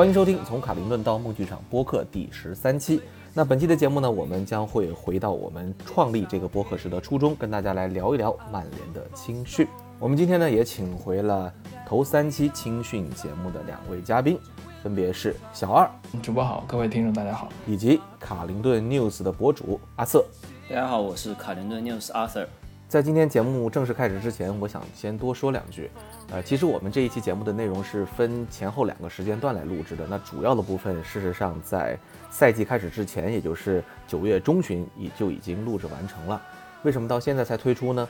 [0.00, 3.02] 欢迎收听从卡林顿到梦剧场播客第十三期。
[3.34, 9.68] 那本期的节目呢，我们将会回到我们创立这个播客时的初衷，跟大家来聊一聊曼联的青训。
[9.98, 11.52] 我们今天呢，也请回了
[11.86, 14.38] 头三期青训节目的两位嘉宾，
[14.82, 15.86] 分别是小二，
[16.22, 20.24] 主播好，各位听众大家好，以及卡林顿 News 的博主阿瑟。
[20.70, 22.46] 大家好，我是卡林顿 News Arthur。
[22.90, 25.88] 在今天节目正式开始之前，我想先多说两句。
[26.32, 30.04] 呃，其实我们这一期节目的内容是分前后两个时间段来录制的。
[30.08, 31.96] 那主要的部分，事实上在
[32.32, 36.42] 赛季开始之前，也就是九月中旬，已就已经录制完成了。
[36.82, 38.08] 为什么到现在才推出呢？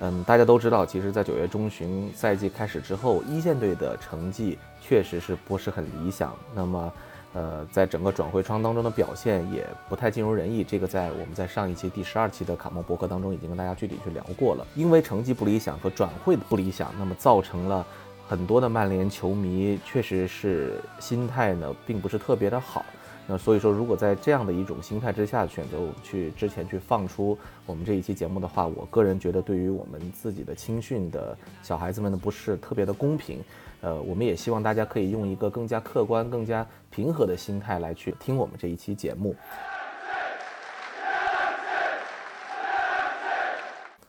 [0.00, 6.34] 嗯，大家都知道，其实，在九月中旬赛季开始之后，一线队的成绩确实是不是很理想。
[6.56, 6.92] 那么，
[7.34, 14.66] 呃，在整个转会窗当中的表现也不太尽如人意，这个在我们在上一期第十二期的卡莫博客当中已经跟大家具体去聊过了。
[14.74, 17.86] 因为成绩不理想和转会的不理想，那么造成了
[18.26, 22.84] 很多的曼联球迷确实是心态呢并不是特别的好。
[23.30, 33.44] 那所以说，如果在这样的一种心态之下选择我去之前去放出我们这一期节目的话，我个人觉得对于我们自己的青训的小孩子们呢不是特别的公平。
[33.80, 39.34] 呃，我们也希望大家可以用一个更加客观、更加平和的心态来去听我们这一期节目。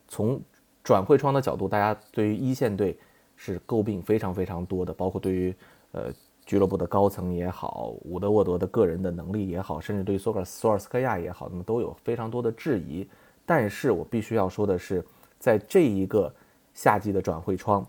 [0.07, 0.41] 从
[0.83, 2.97] 转会窗的角度，大家对于一线队
[3.35, 5.55] 是诟病非常非常多的，包括对于
[5.91, 6.11] 呃
[6.45, 13.07] 俱乐部的高层也好，伍德沃德的个人的能力也好，甚至对于索尔索尔斯克亚也好，那么都有非常多的质疑。
[13.45, 15.05] 但是我必须要说的是，
[15.37, 16.33] 在这一个
[16.73, 17.85] 夏季的转会窗。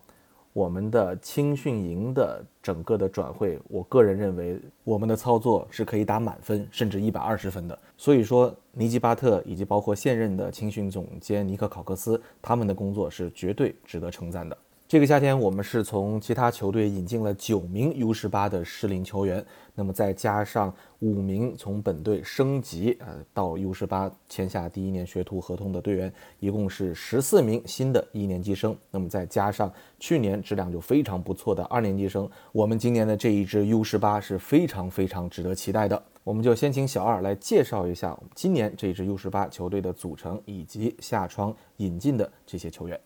[0.52, 7.78] 我们的青训营的整个的转会，我个人认为我们的操作是可以打满分，甚至一百二十分的。
[7.96, 14.56] 所以说，尼基巴特以及包括现任的青训总监尼克考克斯，他们的工作是绝对值得称赞的。
[14.90, 28.76] 这个夏天，我们是从其他球队引进了九名 U 十八的适龄球员，那么再加上五名从本队升级呃到 U 十八签下第一年学徒合同的队员，一共是十四名新的一年级生。
[28.90, 36.02] 那么再加上去年质量就非常不错的二年级生，我们今年的这一支 U 十八是非常非常值得期待的。
[36.24, 43.00] 我们就先请小二来介绍一下今年这支 U 十八球队的组成以及下窗引进的这些球员。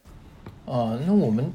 [0.65, 1.53] 呃，那我们。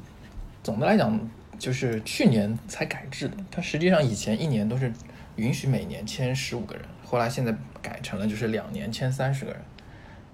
[0.62, 1.18] 总的来讲，
[1.58, 3.36] 就是去年才改制的。
[3.50, 4.92] 它实际上以前一年都是
[5.36, 9.60] 允许每年签十五个人，后来现在改成了就是两年签三十个人。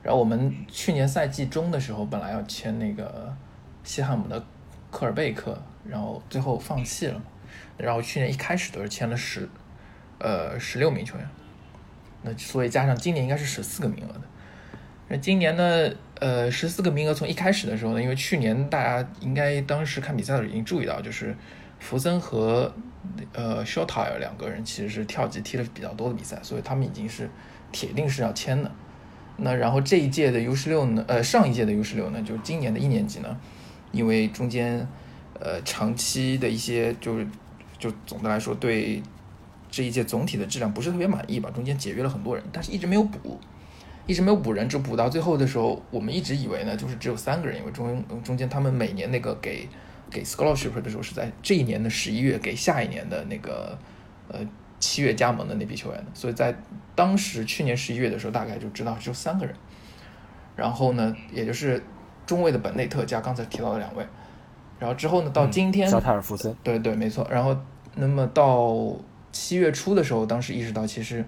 [0.02, 3.34] 然后我们去年赛季中的时候，本来要签那个
[3.84, 4.44] 西汉姆的
[4.90, 7.22] 科尔贝克，然后最后放弃了。
[7.76, 9.48] 然后去年一开始都是签了十，
[10.18, 11.28] 呃，十六名球员。
[12.22, 14.20] 那所以加上今年应该是十四个名额的。
[15.08, 15.90] 那今年呢？
[16.18, 21.36] 呃，十四个名额从一开始的时候呢，因为去年大家应该当时看比赛的时候已经注意到，就是
[21.78, 22.72] 福森和
[23.34, 27.28] 呃 s h o t a 两个人其实是跳级踢了比较多的比赛，所以他们已经是
[27.70, 28.70] 铁定是要签的。
[29.36, 33.36] 那然后这一届的 U 十六呢，呃，上一届的 U 十六呢，就是今年的一年级呢，
[33.92, 34.88] 因为中间
[35.38, 37.26] 呃长期的一些就是
[37.78, 39.02] 就总的来说对
[39.70, 43.38] 这一届总体的质量不是特别满意吧，中间解约了很多人，但是一直没有补。
[44.06, 49.68] 一直没有补人，只补到最后的时候，我们一直以为呢，就是只有三个人，因为中中间他们每年那个给
[50.08, 53.76] 给 scholarship 的时候是在这一年的十一月给下一年的那个
[54.28, 54.38] 呃
[54.78, 56.56] 七月加盟的那批球员的，所以在
[56.94, 59.52] 当时去年十一月的时候，大概就知道只有三个人。
[60.54, 61.82] 然后呢，也就是
[62.24, 64.06] 中卫的本内特加刚才提到的两位，
[64.78, 67.26] 然后之后呢，到今天小泰尔福森，对对，没错。
[67.28, 67.56] 然后
[67.96, 68.94] 那么到
[69.32, 71.24] 七月初的时候，当时意识到其实。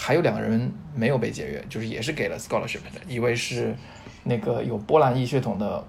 [0.00, 3.74] 还有两个人没有被解约，就是也是给了 scholarship 的，一位是
[4.22, 5.84] 那个有波兰裔血统的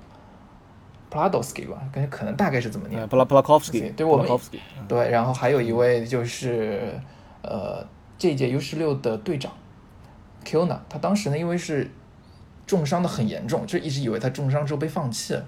[1.12, 4.28] Pladowski 吧，感觉可能大概是怎么念，Pla Pladowski，对我们
[4.88, 7.00] 对，然后还有一位就是
[7.44, 7.86] 呃
[8.18, 9.52] 这届 U 十六的队长
[10.44, 11.90] Kuna，他当时呢因为是
[12.66, 15.46] 重伤的很严重，就一直以为他重伤之后被放弃了，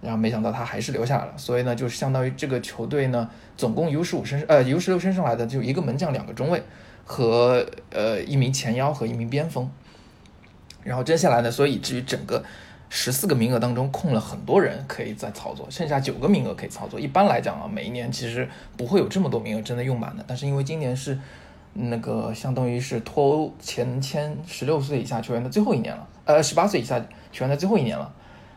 [0.00, 3.28] 然后没想到他还是留下来了，所以呢就是相当于这个球队呢
[3.58, 6.62] 总共 U 十五升呃 U 十六升上来的就一个门将两个中卫。
[7.10, 9.66] 和呃一名前腰和一名边锋，
[10.84, 12.44] 然后接下来呢，所以以至于整个
[12.90, 17.00] 十四个名额当中空了很多人可以再操作，剩下九个名额可以操作。
[17.00, 18.46] 一般来讲啊，每一年其实
[18.76, 20.24] 不会有这么多名额真的用满的。
[20.28, 21.18] 但是因为今年是
[21.72, 27.00] 那个相当于是脱欧前签十六岁以下球员的最后一年了，呃，十八岁以下
[27.32, 28.12] 球员的最后一年了，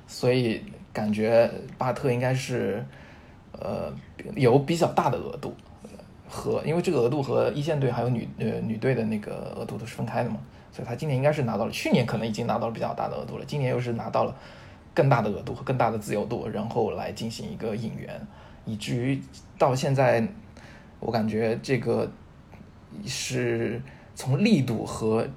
[0.07, 0.62] 所以
[0.92, 2.86] 感觉巴特应该是
[3.53, 3.94] 呃
[4.36, 5.56] 有比较大的额度。
[6.31, 10.38] 和因为这个额度和一线队还有女呃女队的那个额度都是分开的嘛，
[10.72, 14.33] 所以他今年应该是拿到了，去年可能已经拿到了比较大的额度了，今年又是拿到了
[14.94, 18.19] 更大的额度和更大的自由度，然后来进行一个引援，
[18.63, 19.22] 以至于
[19.57, 20.25] 到现在
[21.01, 22.10] 我感觉这个
[23.06, 23.81] 是
[24.16, 25.27] 从力度和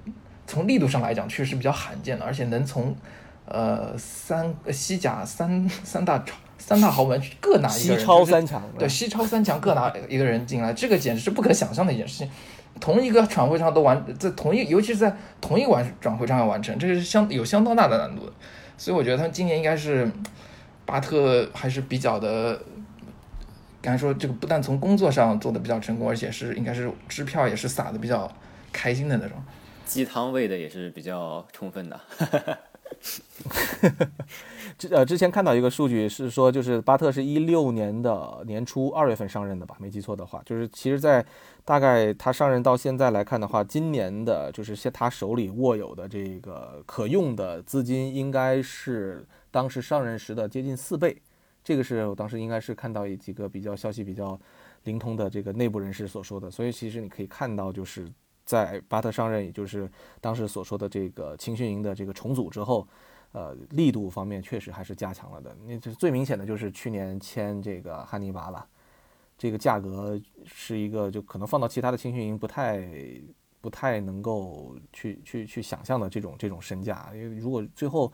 [0.46, 2.94] 从力度上来讲，确实比较罕见的，而且能从
[3.46, 12.30] 呃三西甲三三大超三大豪门各拿一个人，西超三强，对，西超三强各拿一个人进来，这个简直是不可想象的一件事情。
[12.80, 18.32] 同一个转会窗都完，在同一，尤其是在同一晚转会窗要完成，这个是相有相当大的难度的。
[18.76, 20.10] 所以我觉得他们今年应该是
[20.84, 22.60] 巴特还是比较的，
[23.80, 28.28] 刚才说这个不但从工作上做的比较成功，而且是应该是支票也是撒的比较
[28.72, 29.36] 开心的那种，
[29.86, 32.00] 鸡汤喂的也是比较充分的。
[34.78, 41.24] 之呃，之前看到一个数据是说，就是巴特是一六年的年初二月份上任的吧，没记错的话，就是其实，在
[41.64, 51.16] 大概他上任到现在来看的话，今年的就是现他手里握有的这个可用的资金，应该是当时上任时的接近四倍。
[51.62, 54.38] 这个是我当时应该是看到几个比较消息比较
[54.84, 58.06] 灵通的这个内部人士所说的，所以其实你可以看到，就是
[58.44, 59.90] 在巴特上任，也就是
[60.20, 62.86] 当时所说的这个青训营的这个重组之后。
[63.34, 65.52] 呃，力度方面确实还是加强了的。
[65.66, 68.64] 那这最明显的就是去年签这个汉尼拔了，
[69.36, 72.88] 这个价格是一个就可能放到其他的青训营不太
[73.60, 77.10] 不太能够去去去想象的这种这种身价。
[77.12, 78.12] 因为如果最后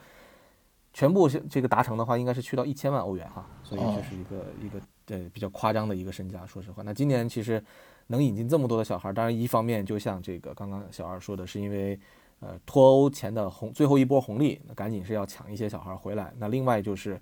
[0.95, 6.47] 全部这个达成的话，应该是去到一千万欧元哈，所以这是一个一个呃比较夸张的一个身价。
[6.47, 7.63] 说实话，那今年其实
[8.07, 12.01] 能引进这么多的小孩，当然一方面就像这个刚刚小二说的，是因为。
[12.41, 16.33] 呃，脱欧前的红最后一波红利，那赶紧是要抢一些小孩回来。
[16.39, 17.21] 那另外就是，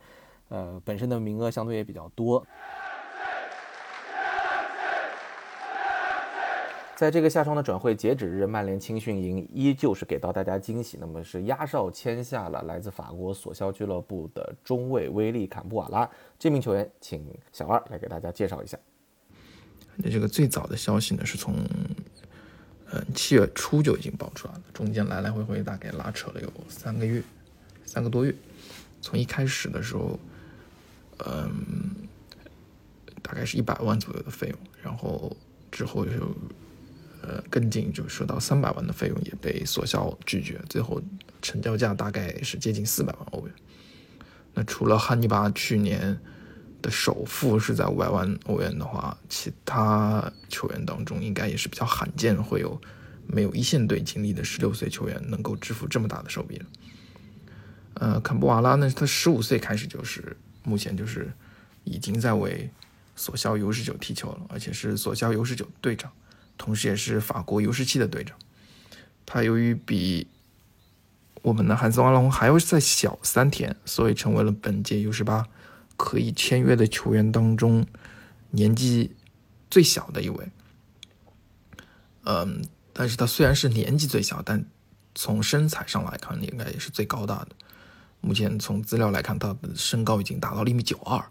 [0.49, 2.47] 呃，本身的名额相对也比较多。
[6.95, 10.97] 在这个夏窗的转会截止日，曼联青训营依旧是给到大家惊喜。
[11.01, 18.79] 那么是压哨签下了来自法国索肖俱乐部的中卫威利坎布瓦拉这名球员，请小二来给大家介绍一下。
[19.97, 21.57] 那这个最早的消息呢，是从。
[22.91, 27.23] 嗯，七月初就已经爆出来了，中间来来回回大概拉扯了有三个月，
[27.85, 28.35] 三个多月。
[29.03, 30.19] 从一开始的时候，
[31.27, 31.51] 嗯，
[33.23, 35.37] 大概是一百万左右的费用，然后
[35.71, 36.37] 之后又
[37.23, 41.03] 呃跟进，就说到三百万的费用也被索肖拒绝，最后
[41.43, 43.55] 成交价大概是接近四百万欧元。
[44.55, 46.19] 那除了汉尼拔去年。
[46.81, 52.81] 的首付是在五百万欧元的话，其他球员当中应该也是比较罕见，会有
[53.27, 56.67] 没有一线队经历的十六岁球员能够支付这么大的手笔了。
[57.95, 61.33] 呃，坎布瓦拉呢，他十五岁开始就是目前就是
[61.83, 62.71] 已经在为
[63.17, 66.13] 索肖 U 十九踢球了，而且是索肖 U 十九队长，
[66.57, 68.37] 同时也是法国 U 十七的队长。
[69.27, 70.29] 他由于比
[71.43, 75.45] 我们的汉斯瓦隆还要再小三天，所以成为了本届 U 十八。
[75.99, 77.85] 可以签约的球员当中，
[78.53, 79.17] 年纪
[79.69, 80.49] 最小的一位。
[82.23, 84.65] 嗯，但是他虽然是年纪最小，但
[85.15, 87.49] 从身材上来看，应该也是最高大的。
[88.21, 91.23] 目前从资料来看，他的身高已经达到了一米九二，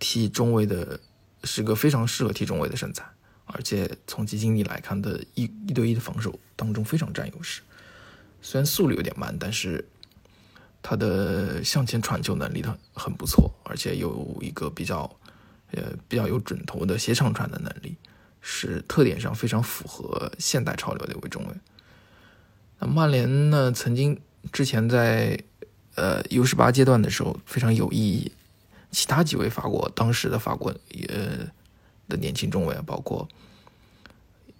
[0.00, 0.98] 踢中卫的
[1.44, 3.04] 是个非常适合踢中卫的身材，
[3.46, 7.62] 而且从基金力来看的一一对一的防守当中非常占优势。
[8.42, 9.88] 虽然速率有点慢，但是。
[10.86, 15.10] 他的向前传球能力很很不错，而且有一个比较，
[15.70, 17.96] 呃，比较有准头的斜长传的能力，
[18.42, 21.54] 是特点上非常符合现代潮流的一位中卫。
[22.80, 24.20] 那曼联呢，曾经
[24.52, 25.42] 之前在
[25.94, 28.30] 呃 U 十八阶段的时候非常有意义，
[28.90, 30.70] 其他几位法国当时的法国
[31.08, 31.48] 呃
[32.10, 33.26] 的年轻中卫，包括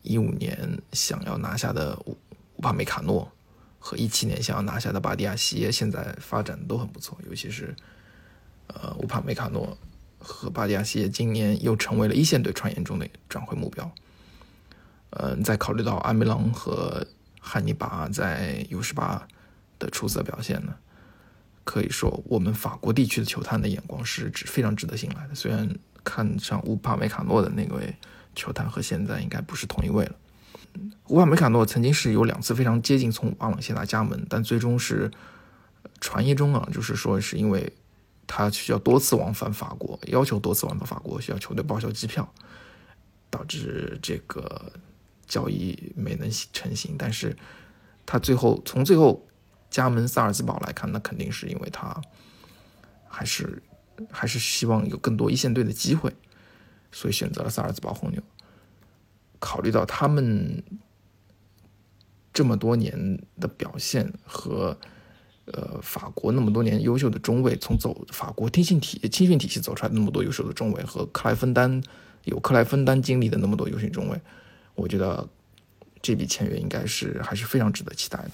[0.00, 2.16] 一五年想要拿下的乌
[2.56, 3.30] 乌帕梅卡诺。
[3.86, 7.76] 和一七年想要拿下的巴蒂亚西耶现在发展都很不错，尤其是，
[8.68, 9.76] 呃，乌帕梅卡诺
[10.18, 13.94] 和巴蒂亚西耶今年又成为了一线队传言中的转会目标。
[15.10, 17.06] 嗯，在考虑到阿梅朗和
[17.38, 19.28] 汉尼拔在 U 十八
[19.78, 20.74] 的出色表现呢，
[21.62, 25.34] 可以说我们法国地区的球探的眼光是值非常值得信赖的。
[25.34, 25.68] 虽然
[26.02, 27.94] 看上乌帕梅卡诺的那位
[28.34, 30.16] 球探和现在应该不是同一位了。
[31.08, 35.10] 乌瓦梅卡诺曾经是有两次非常接近从瓦朗谢纳加盟，但最终是
[36.00, 37.72] 传言中啊，就是说是因为
[38.26, 42.28] 他需要多次往返法国，要求多次往返法国，需要球队报销机票，
[43.30, 44.72] 导致这个
[45.26, 46.96] 交易没能成型。
[46.98, 47.36] 但是
[48.04, 49.24] 他最后从最后
[49.70, 52.00] 加盟萨尔茨堡来看，那肯定是因为他
[53.06, 53.62] 还是
[54.10, 56.12] 还是希望有更多一线队的机会，
[56.90, 58.20] 所以选择了萨尔茨堡红牛。
[59.38, 60.62] 考虑到他们
[62.32, 64.76] 这么多年的表现和
[65.46, 71.82] 呃法国那么多年优秀的中卫，从走法国青训体青训体系走出来那么多优秀的中卫和克莱芬丹
[72.24, 74.20] 有克莱芬丹经历的那么多优秀中卫，
[74.74, 75.28] 我觉得
[76.00, 78.32] 这笔签约应该是还是非常值得期待的。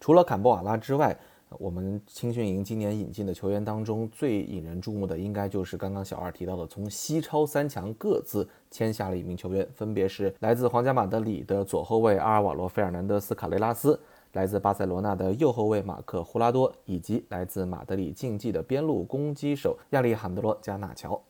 [0.00, 1.18] 除了坎波瓦拉之外，
[1.58, 13.98] 我们青训营今年引进的球员当中最引人注目的，应该就是刚刚小二提到的，从西超三强各自签下了一名球员，分别是来自皇家马德里的左后卫阿尔瓦罗·费尔南德斯·卡雷拉斯，
[14.32, 21.20] 来自巴塞罗那的右后卫马克·胡拉多，以及来自马德里竞技的边路攻击手亚历罕德罗·加纳乔。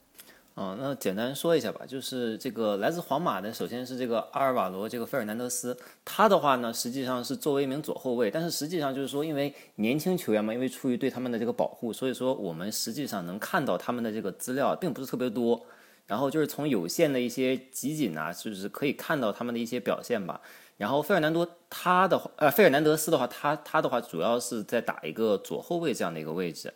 [0.62, 5.74] 嗯，那简单说一下吧，就是这个来自皇马的，首先是这个阿尔瓦罗这个费尔南德斯，
[6.04, 15.64] 他的话呢，实际上是作为一名左后卫，但是实际上就是说，因为年轻球员嘛，因为出于对他们的这个保护，所以说我们实际上能看到他们的这个资料并不是特别多，
[16.06, 20.42] 然后就是从有限的一些集锦啊，就是可以看到他们的一些表现吧。
[20.76, 26.70] 然后费尔南多他的话，呃，费尔南德斯的话，他他的话主要是在打一个左后卫这样的一个位置。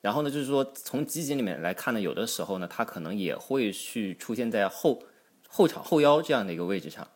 [0.00, 5.02] 然后呢，就是说从集锦里面来看呢，有的时候呢，他可能也会去出现在后
[5.46, 7.06] 后场后腰这样的一个位置上。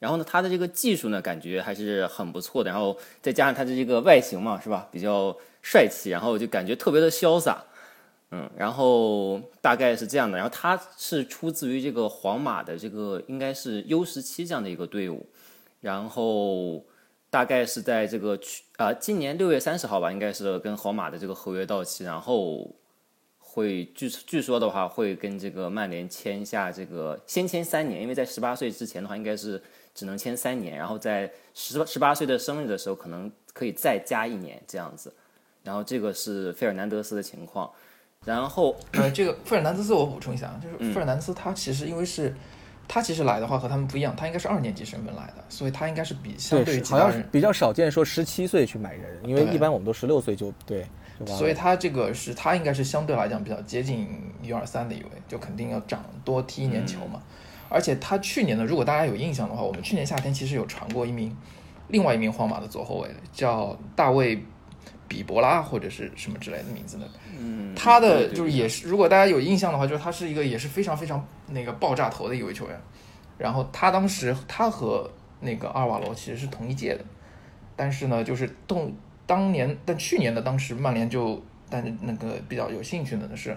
[0.00, 2.68] 然后呢，他的这个技术呢，感觉还是很不错的。
[2.68, 4.88] 然后再加上他的这个外形嘛，是吧？
[4.90, 7.62] 比较帅气，然后就感觉特别的潇洒。
[8.32, 10.36] 嗯，然后大概是这样的。
[10.36, 15.28] 然后他是出自于这个皇马的这个应该是 U 十七这样的一个队伍。
[15.80, 16.84] 然后。
[17.32, 22.70] 大概是在这个去啊，今年六月三十号吧，应该是跟皇马的这个合约到期，然后
[23.38, 29.62] 会据据说的话，会跟这个曼联签下这个先签三年，因为在十八岁之前的话，应该是
[29.94, 35.10] 只能签三年，然后在十十八岁的生日的时候，可能可以再加一年这样子。
[35.64, 37.72] 然后这个是费尔南德斯的情况，
[38.26, 42.34] 然后呃，这个费尔南德斯我补充一下，就是费尔南德斯他其实因为是。
[42.88, 50.86] 他其实来的话和他们不一样，他应该是二年级身份来的，所以他应该是比相对于其他人比较少见说十七岁去买人，因为一般我们都十六岁就对，
[51.26, 54.08] 所以他这个是他应该是相对来讲比较接近
[54.42, 57.22] U 二三的一位，就肯定要长多踢一年球嘛。
[57.68, 61.34] 而且他去年呢，如果大家有印象的话，我们去年夏天其实有传过一名
[61.88, 64.44] 另外一名皇马的左后卫，叫大卫。
[65.12, 67.06] 比伯拉或者是什么之类的名字的，
[67.38, 72.80] 嗯，他的就是也是，如果大家有印象的话，就是他是一个也是非常非常那个爆炸头的一位球员。
[73.36, 77.04] 然后他当时他和那个阿尔瓦罗其实是同一届的，
[77.76, 78.90] 但是呢，就是动
[79.26, 83.54] 当年但去年的当时曼联就但那个比较有兴趣的呢是，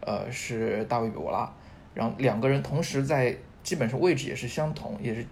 [0.00, 1.52] 呃是大卫比伯拉，
[1.92, 5.26] 然后两个人同时在基本上位置也是相同，也是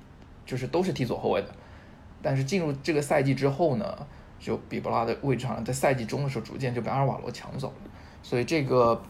[0.44, 1.48] 就是都是踢左后卫的，
[2.20, 4.06] 但是进入这个赛季之后呢。
[4.42, 7.90] 就比布拉的位置上，在赛季中的时候，逐渐就被阿尔瓦罗抢走了，
[8.24, 9.00] 所以这个，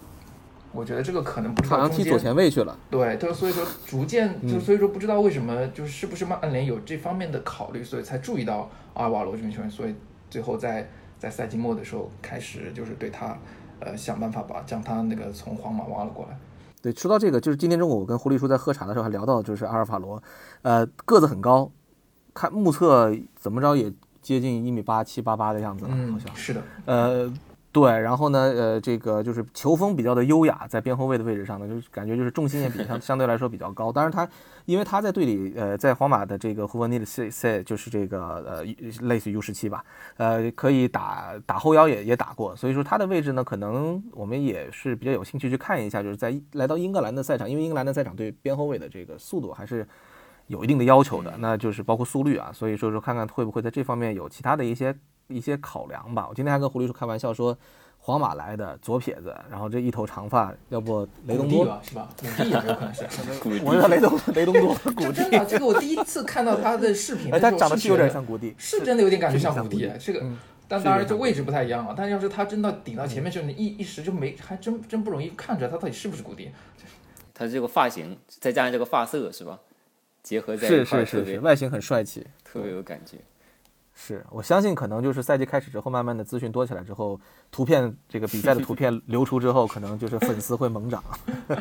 [0.73, 2.79] 我觉得这个可能不知道踢左前卫去了。
[2.91, 9.95] 对，他所以说逐渐就所以说不知道为什么，就是是不是曼联有这方面的考虑，所以才注意到阿尔瓦罗这名球员，所以
[10.29, 10.87] 最后在
[11.19, 13.35] 在赛季末的时候开始就是对他，
[13.81, 16.37] 呃，想办法把将他那个从皇马挖了过来。
[16.83, 20.23] 对，说到这个，就是今天中午我跟胡立叔在喝茶的时候还聊到，就是阿尔法罗，
[20.61, 21.71] 呃，个子很高，
[22.35, 23.91] 看目测怎么着也。
[24.23, 26.63] 接近一米八七八八的样子了，好像是的。
[26.87, 27.31] 呃，
[27.73, 33.91] 对，然后呢，呃，这个就是球风比较的优雅，在边后卫的位置上呢，就是感觉就是重心也比 相相对来说比较高。
[33.91, 34.29] 当然他，
[34.65, 38.65] 因为他在队里，呃，在皇马的这个胡文尼的 C C 就是这个呃
[39.01, 39.85] 类似于 U 十七吧，
[40.19, 49.87] 呃，可以打打后腰也也打过，所以说他的位置呢，可能我们也是比较有兴趣去看一下，就是在来到英格兰的赛场，因为英格兰的赛场对边后卫的这个速度还是。
[50.53, 54.95] 有一定的要求的，那就是包括速率啊，所以说说看看会不会在这方面有其他的一些
[55.29, 56.27] 一些考量吧。
[56.29, 57.57] 我今天还跟胡律师开玩笑说，
[57.99, 62.07] 皇马来的左撇子，然后这一头长发，要不雷东多是吧？
[62.21, 63.05] 古蒂也有可能是，
[63.65, 69.91] 我说雷东雷东多，古蒂真的，这个我第一次看到他的视频，哎，他长得是有点像古蒂，是真的有点感觉像古蒂。
[69.99, 70.23] 这个，
[70.69, 71.95] 但当然这位置不太一样啊。
[71.97, 76.51] 但要是他真的顶到前面去，一一时就没，还真真不容易看出来他到底是不是古蒂。
[77.33, 79.59] 他这个发型再加上这个发色是吧？
[80.23, 83.19] 结合在是是是是，外形很帅气，特别有感觉。
[83.95, 91.05] 是我相信，可能就是赛季开始之后，慢慢的资讯多起来之后，图片这个比赛的图片流出之后，可能就是粉丝会猛涨。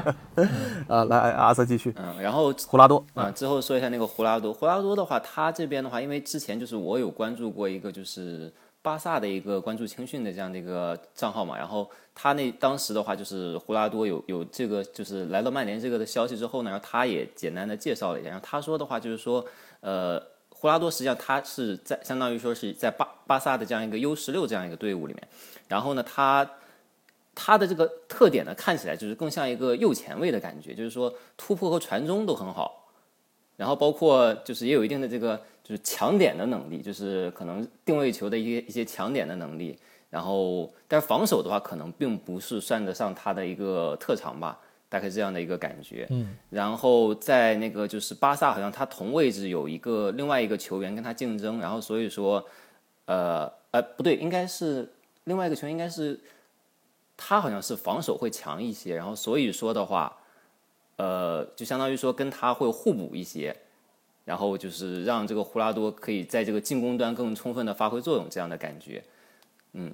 [0.88, 1.94] 啊，来阿瑟继续。
[1.98, 4.54] 嗯，然后胡拉多啊，之后说一下那个胡拉多。
[4.54, 8.52] 胡拉多的话，他这边的话，因为之前就是我有关注过一个就是
[8.82, 11.90] 巴萨的一个关注青训的这样的一个账号嘛，然后。
[12.14, 18.30] 他那当时的话，就是胡拉多有有这个，就是来到曼联这个的消息之后呢，然后他也简单的介绍了一下。
[18.30, 19.44] 然后他说的话就是说，
[19.80, 25.26] 呃，胡拉多实际上他是在相当于说是在巴巴萨的这样一个 U 十六这样一个队伍里面。
[25.70, 26.48] 然后呢，他
[27.34, 32.81] 他的这个特点呢，看起来就是更像一个右前卫的感觉，就是说突破和传中都很好。
[33.58, 39.78] 然后包括就是也有一定的这个就是抢点的能力，就是可能定位球的一些一些抢点的能力。
[40.10, 44.60] 然后，但是防守的话，可能并不是算得上他的一个特长吧。
[44.90, 46.06] 大概这样的一个感觉。
[46.10, 52.46] 嗯，然后在那个就是巴萨，好像他同位置有一个另外一个球员跟他竞争，然后所以说，
[53.06, 54.92] 呃呃不对，应该是
[55.24, 56.20] 另外一个球员应该是
[57.16, 60.14] 他好像是防守会强一些，然后所以说的话，
[61.02, 63.56] 呃，就相当于说跟他会互补一些。
[64.24, 69.04] 然后就是让这个胡拉多可以在这个进攻端更充分的发挥作用，这样的感觉，
[69.74, 69.92] 嗯，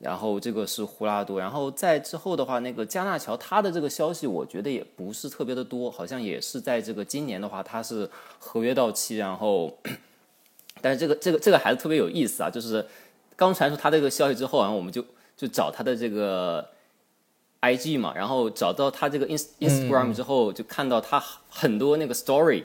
[0.00, 9.78] 然后这个是胡拉多，然后在之后的话，那个加纳乔他的这个消息，我觉得也不是特别的多，好像也是在这个今年的话，他是合约到期，然后，
[10.80, 12.84] 但是这个这个这个孩子特别有意思啊，就是
[13.36, 15.04] 刚传出他这个消息之后，然后我们就
[15.36, 16.66] 就找他的这个
[17.60, 22.64] IG 嘛，然后找到他这个 ins Instagram 之后，就看到他很多那个 story。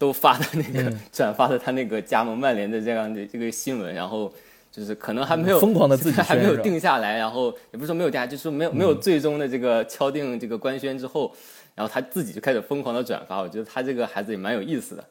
[0.00, 4.32] 都发的那个 转发的他那个加盟曼联的这样的这个新闻，然后
[4.72, 11.30] 就是可能还没有疯狂的自己 还没有定下来，然后也不是说没有定下，就是说没有没有最终的这个敲定这个官宣之后，
[11.74, 13.42] 然后他自己就开始疯狂的转发。
[13.42, 15.04] 我觉得他这个孩子也蛮有意思的，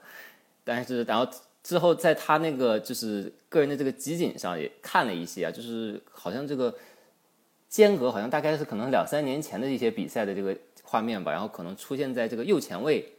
[0.63, 6.74] 但是然后之后在他那个就是个人的这个集锦上也看了一些啊，就是好像这个
[7.70, 13.14] 间隔好像大概是可能两三年前的一些比赛的这个画面吧，然后可能出现在这个右前卫。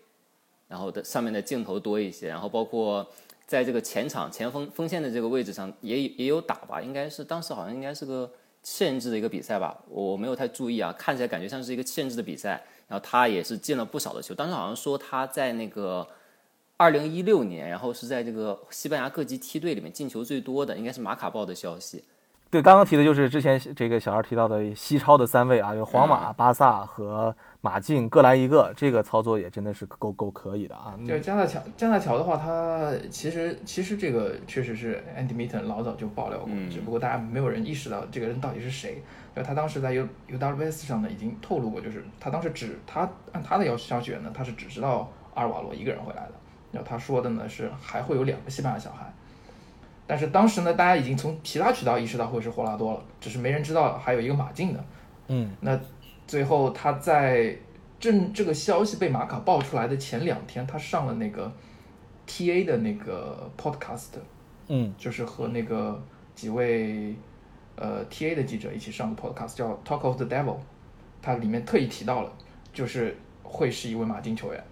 [0.69, 3.05] 然后的上面的镜头多一些，然后包括
[3.45, 8.31] 在这个前场前锋锋线的这个位置上也也有打吧，应该是当时好像应该是个
[8.63, 12.51] 七人制的一个比赛吧，我没有太注意啊，看起来感觉像是一个七人制的比赛，
[12.87, 16.07] 然后他也是进了不少的球，当时好像说他在那个
[16.77, 22.05] 二零一六年，然后是在这个西班牙各级梯队里面进球最多的，应该是马卡报的消息。
[22.51, 27.35] 对，刚刚提的就是之前这个小二提到的西超的三位啊，有皇马、巴萨和。
[27.63, 30.95] 马竞各来一个，这个操作也真的是够够可以的啊！
[31.07, 39.03] 对加纳乔，加纳乔的话，他其实其实这个确实是 Andy Mitten 老早就爆料过，只不过大家没有人意识到这个人到底是谁。
[39.37, 46.33] 就他当时在 U UWS 上呢，已经透露过，就是他当时只他按他的要消息源呢，他是只知道阿尔瓦罗一个人回来的。
[46.73, 49.13] 然后他说的呢是还会有两个西班牙小孩，
[50.11, 54.85] 但是当时呢，大家已经从其他渠道意识到会是霍拉多了，只是没人知道还有一个马竞的。
[55.29, 55.79] 嗯，那。
[56.27, 57.57] 最后，他在
[57.99, 61.53] 正这个消息被马卡爆出来的前两天，他上了那个
[62.25, 64.11] T A 的那个 podcast，
[64.69, 66.01] 嗯，就是和那个
[66.37, 67.17] 几位
[67.75, 70.59] 呃 T A 的记者一起上的 podcast，叫 Talk of the Devil，
[71.21, 72.33] 它里面特意提到了，
[72.73, 74.65] 就是会是一位马竞球员，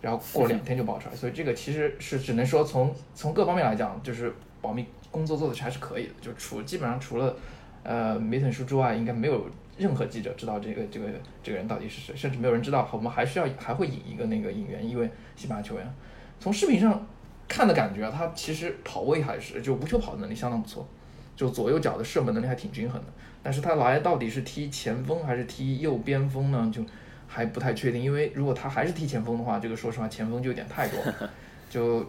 [0.00, 7.36] 然后过两天就爆出来，所以这个其实是只能说从从各方面来讲，就是保密工作做的还是可以的，就除基本上除了
[7.82, 9.46] 呃梅腾叔之外，应该没有。
[9.78, 11.08] 任何记者知道这个这个
[11.42, 12.86] 这个人到底是谁，甚至没有人知道。
[12.92, 15.94] 我们还需要还会引一个那个引援，一位西班牙球员。
[16.38, 17.04] 从视频上
[17.48, 20.86] 看的感觉，他其实跑位还是就无球跑的能力相当不错，
[21.34, 23.06] 就左右脚的射门能力还挺均衡的。
[23.42, 26.70] 但是他来到底是踢前锋还是踢右边锋呢？
[26.72, 26.84] 就
[27.26, 28.00] 还不太确定。
[28.00, 31.30] 因为如果他还是踢前锋的话，这个说实话前锋就有点太多了，
[31.70, 32.06] 就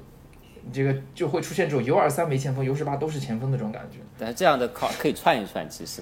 [0.72, 3.98] 这个就会出现这种 U 二三没前锋，U 十八都是前锋的这种感觉。
[4.18, 6.02] 但是这样的靠可以串一串，其实。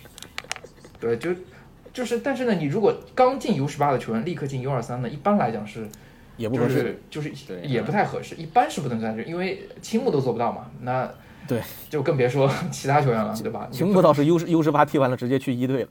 [1.00, 1.30] 对，就
[1.92, 5.88] 就是，但是呢，你如果刚进 U 十八的球员立刻进 U 二三呢，一般来讲是
[6.36, 7.32] 也不合适，就是
[7.62, 11.12] 也不太合适，一般是不能干这，因为青木都做不到嘛，那
[11.48, 13.68] 对，就更别说 其他球员了，对吧？
[13.70, 15.90] 青木倒是 U 十 U 十八踢完了直接去一队了，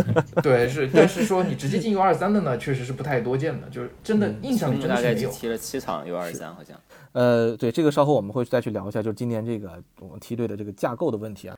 [0.42, 5.30] 对，是，但是说你直接进 U 二三的呢，确实是不太多见的，就是真的印象里真的是没有。
[5.30, 6.78] 踢了七场 U 二三好像。
[7.12, 11.56] 呃，对，这个稍后我们会再去聊一下，就是今年这个我们梯队的这个架构的问题啊。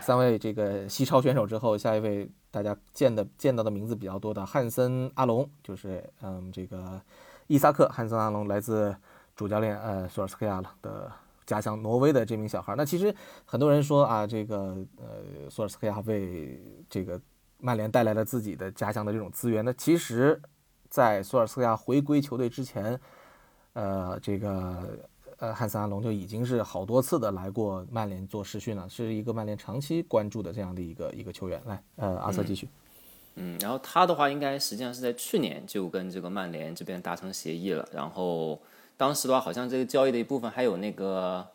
[0.00, 6.98] 三位这个西超选手之后，下一位大家见的见到的名字比较多的汉森阿隆，就是嗯这个
[7.52, 8.96] 伊萨克汉森阿隆，来自
[9.36, 11.12] 主教练呃索尔斯克亚的
[11.44, 12.74] 家乡挪威的这名小孩。
[12.74, 17.20] 那其实很多人说啊，这个呃索尔斯克亚为这个
[17.58, 19.62] 曼联带来了自己的家乡的这种资源。
[19.62, 20.40] 那其实，
[20.88, 22.98] 在索尔斯克亚回归球队之前，
[23.74, 24.98] 呃这个。
[25.38, 31.60] 呃，汉森阿隆就已经是好多次的来过曼联做试训了，是一个曼联长期关注的这样的一个一个球员。
[31.66, 32.66] 来，呃，阿瑟继续。
[32.66, 32.70] 嗯，
[33.60, 38.60] 然后他的话应该实际上是在去年就跟这个曼联这边达成协议了，然后
[38.96, 41.46] 当时的话好像这个交易的一部分还有那个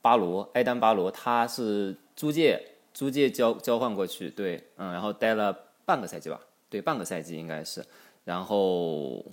[0.00, 2.60] 巴罗埃丹巴罗，他是租借
[2.92, 7.84] 租借交交换过去，对，嗯，然后待了半个赛季吧，对，半个赛季应该是，
[8.24, 9.24] 然后。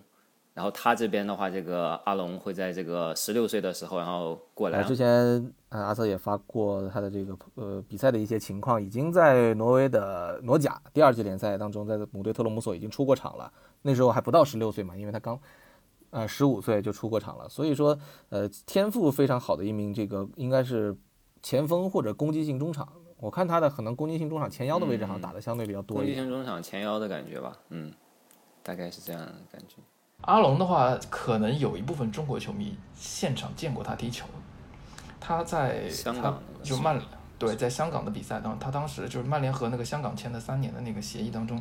[0.55, 4.81] 然后他这边的话，这个阿龙会在这个十六岁的时候，然后过来。
[4.83, 13.51] 之前，呃，阿瑟也发过他的这个呃比赛的一些情况，已经在挪威的挪甲第二级联赛当中，在母队特罗姆索已经出过场了。
[13.81, 15.37] 那时候还不到十六岁嘛，因为他刚，
[16.11, 17.49] 呃，十五岁就出过场了。
[17.49, 20.95] 所以说，呃，天赋非常好的一名这个应该是
[21.43, 26.15] 前锋或者攻击性中场，我看他的可能攻击性中场前腰的位置好像打的相对比较多攻击。
[26.15, 27.91] 性中场前腰的感觉吧，嗯，
[28.63, 29.75] 大概是这样的感觉。
[30.21, 34.25] 阿龙的话，可能有一部分中国球迷现场见过他踢球。
[35.25, 37.01] 他在香他港就是曼
[37.39, 41.59] 对，在香港的比赛当中，他当时就是曼联和那个香港签的三年的那个协议当中，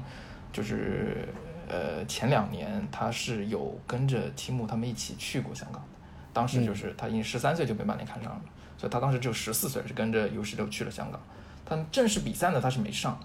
[0.52, 1.26] 就是
[1.66, 5.88] 呃前两年他是有跟着提姆他们一起去过香港的。
[6.34, 8.40] 当时就是他已经十三岁就被曼联看上了，
[8.76, 11.18] 所以他当时只有十四岁，是跟着 U 十六去了香港。
[11.64, 13.18] 他正式比赛呢他是没上，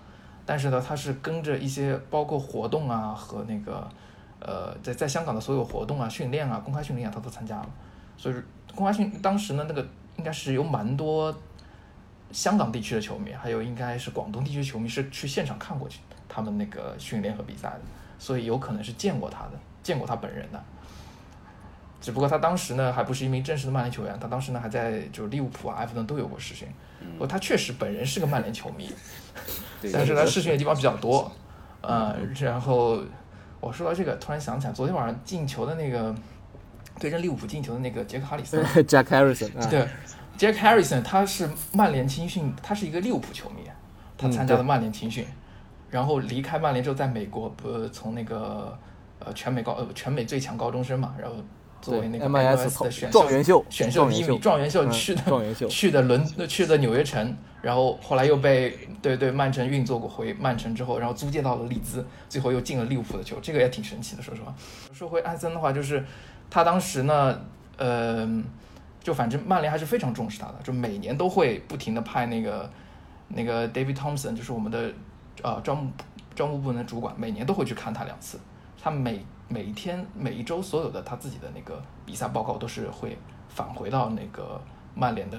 [0.45, 3.87] 但是呢他是跟着一些包括活动啊和那个
[4.39, 7.69] 呃在在香港的所有活动啊训练啊公开训练啊他都参加了，
[8.15, 8.35] 所以
[8.73, 9.85] 公开训当时呢那个
[10.19, 11.33] 应该是有蛮多
[12.31, 17.81] 香港地区的球迷，还有应该是广东地区的球迷是去现场看过去他们那个训练和比赛的，
[18.19, 19.51] 所以有可能是见过他的，
[19.81, 20.63] 见过他本人的。
[22.01, 26.67] 只不过他当时呢还不是一名正式的曼联球员，他当时呢还在就是利物浦啊、埃弗顿都有过试训。
[27.13, 28.89] 不过他确实本人是个曼联球迷，
[29.91, 31.31] 但是他试训的地方比较多。
[31.81, 33.01] 呃，然后
[33.61, 36.13] 我说到这个，突然想起来，昨天晚上进球的那个
[36.99, 39.65] 对阵利物浦进球的那个杰克哈里森， Jack Harrison，啊。
[39.67, 39.87] 对
[40.37, 43.63] ，Jack Harrison 他是曼联青训，他是一个利物浦球迷，
[44.17, 45.25] 他嗯参加的曼联青训，
[45.89, 48.77] 然后离开曼联之后，在美国不从那个
[49.19, 51.37] 呃全美高呃全美最强高中生嘛，然后
[51.81, 64.53] 作为那个 MIS 的选状元秀选秀第一名，状元秀嗯去的状元秀去的伦去的纽约城，然后后来又被对对曼城运作过回曼城之后，然后租借到了利兹，最后又进了利物浦的球，这个也挺神奇的，说实话。
[64.91, 66.03] 说回艾森的话，就是
[66.49, 67.39] 他当时呢，
[67.77, 68.27] 呃，
[69.01, 72.69] 就反正曼联还是非常重视他的，就每年都会不停的派那个
[73.27, 74.91] 那个 David Thompson，就是我们的
[75.43, 75.91] 呃招募
[76.35, 78.39] 招募部门的主管，每年都会去看他两次。
[78.81, 83.17] 他每每一天每一周所有的他自己的那个比赛报告都是会
[83.49, 84.61] 返回到那个
[84.95, 85.37] 曼联的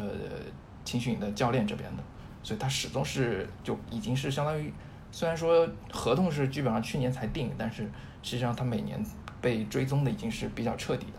[0.85, 2.03] 青训营的教练这边的，
[2.42, 4.70] 所以他始终是就已经是相当于，
[5.11, 7.85] 虽然说合同是基本上去年才定，但是
[8.23, 9.03] 实际上他每年
[9.40, 11.12] 被追踪的已经是比较彻底的。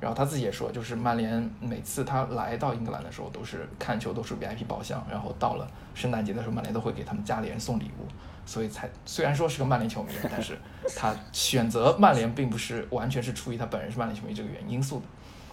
[0.00, 8.08] 然后他自己也说，就是曼联每次他来到英格兰的时候，都是看球都是 VIP 包厢，然后到了圣诞节的时候，曼联都会给他们家里人送礼物，
[8.44, 10.58] 所以才虽然说是个曼联球迷，但是
[10.96, 15.04] 他选择曼联并不是完全是出于他本人是曼联球迷这个原因素的。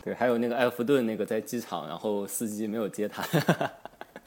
[0.04, 3.22] 对，还有那个埃弗顿那个在机场，然后司机没有接他，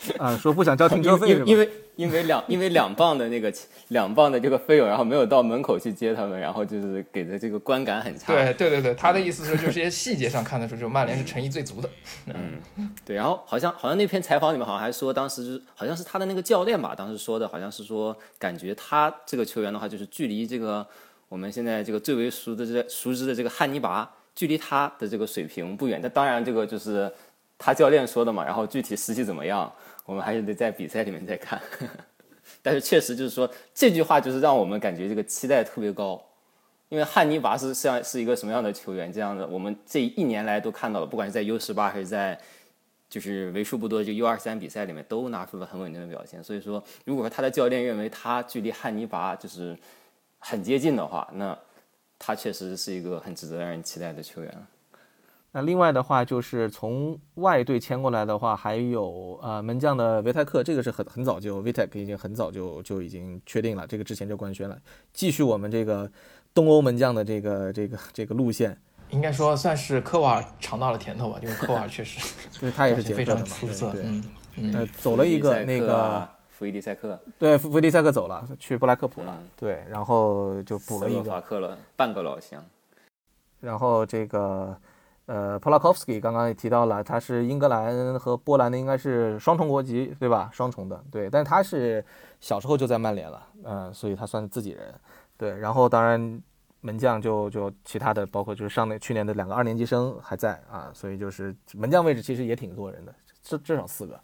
[0.19, 1.45] 啊，说不想交停车费是吧？
[1.47, 1.65] 因为
[1.97, 3.53] 因为因为两 因为两磅的那个
[3.89, 8.33] 两磅的这个费用，然后没有到门口去接他们， 然后就是给的这个观感很差。
[8.33, 11.89] 对对对对，他的意思是就是这些细节上看得出，就曼联是诚意最足的。
[12.27, 20.87] 嗯对，然后好像好像那篇采访里面好像还说，当时就是好像是他的那个教练吧，当时说的好像是说，感觉他这个球员的话，就是距离这个
[21.29, 26.01] 我们现在这个最为熟的这熟知的这个汉尼拔，距离他的这个水平不远。
[26.03, 27.11] 但当然这个就是
[27.59, 29.73] 他教练说的嘛，然后具体实际怎么样，
[30.05, 31.61] 我们还是得在比赛里面再看。
[32.61, 36.23] 但是确实就是说这句话就是让我们感觉这个期待特别高。
[36.89, 39.11] 因为汉尼拔是像是一个什么样的球员？
[39.11, 42.39] 这样的，我们这一年来都看到了，不管是在 U 十八还是在
[43.09, 46.45] 就是为数不多的这 U 二三比赛里面，都拿出了很稳定的表现。
[46.45, 49.75] 所以说，如果说他的教练认为他距离汉尼拔就是
[50.39, 51.59] 很接近的话，那
[52.19, 54.67] 他确实是一个很值得让人期待的球员。
[55.55, 64.79] 那另外的话，就是从外队签过来的话，还有呃门将的维泰克，这个是很很早就维泰克已经很早就就已经确定了，这个之前就官宣了。
[65.13, 66.11] 继续我们这个
[66.55, 68.75] 东欧门将的这个这个这个路线，
[69.11, 72.19] 应该说算是科瓦尔尝到了甜头吧，因为科瓦尔确实
[72.51, 73.93] 就是他也是 非常出色。
[73.93, 74.11] 对对。
[74.11, 74.25] 嗯
[74.57, 82.63] 嗯，呃，走了一个那个啊弗伊迪塞克，对弗伊迪塞克走了，去布莱克普了，嗯对，然后就补了一个法，克了半个老乡。
[83.61, 84.77] 然后这个
[85.27, 90.51] 呃 p o l a k o v s k y 刚刚也提到了，他是英格兰和波兰的应该是双重国籍，对吧？
[90.53, 92.05] 双重的，对，但是他是
[92.41, 94.95] 小时候就在曼联了，嗯、所以他算是自己人，
[95.37, 95.57] 对。
[95.57, 96.43] 然后当然
[96.81, 104.21] 门将就就其他的，包括就是上那去年的两个二年级生还在啊，所以就是门将位置其实也挺多人的，至至少四个。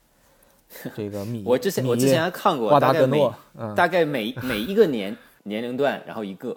[0.94, 6.54] 这个米，我之前我之前还看过，瓜达大概每格诺，嗯，大概每每一个年年龄段，然后一个。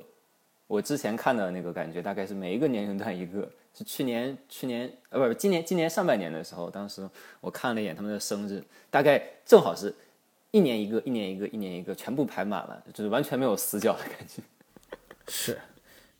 [0.67, 9.93] 我之前看的那个感觉大概是每一个年龄段一个，是去年去年呃不是今年今年上半年的时候，当时我看了一眼他们的生日，大概正好是
[10.51, 14.41] 一年一个，一年一个，一年一个，全部排满了，就是完全没有死角的感觉。
[15.27, 15.57] 是，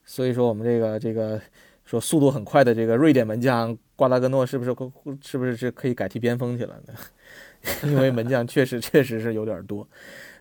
[0.06, 1.42] 所以说我们这个这个
[1.84, 4.74] 说速度很快的这个瑞典门将瓜达格诺是不是
[5.22, 6.94] 是不是是可以改踢边锋去了呢？
[7.84, 9.88] 因为门将确实确实是有点多。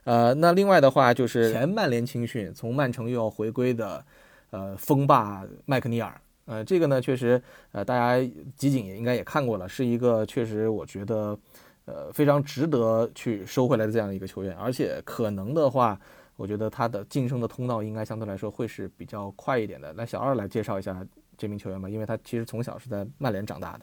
[0.04, 4.04] 呃，那另外的话就是前曼联青训从曼城又要回归的，
[4.50, 6.18] 呃，锋霸麦克尼尔。
[6.50, 8.18] 呃，这个呢确实呃大家
[8.56, 11.38] 集锦也应该也看过了，是一个确实我觉得
[11.84, 15.96] 呃非常值得去收回来的这样一个球员，而且可能的话，
[16.34, 19.92] 我觉得他的晋升的通道应该相对来说会是比较快一点的。
[19.92, 21.06] 那小二来介绍一下
[21.38, 23.80] 这名球员吧，因为他其实从小是在曼联长大的。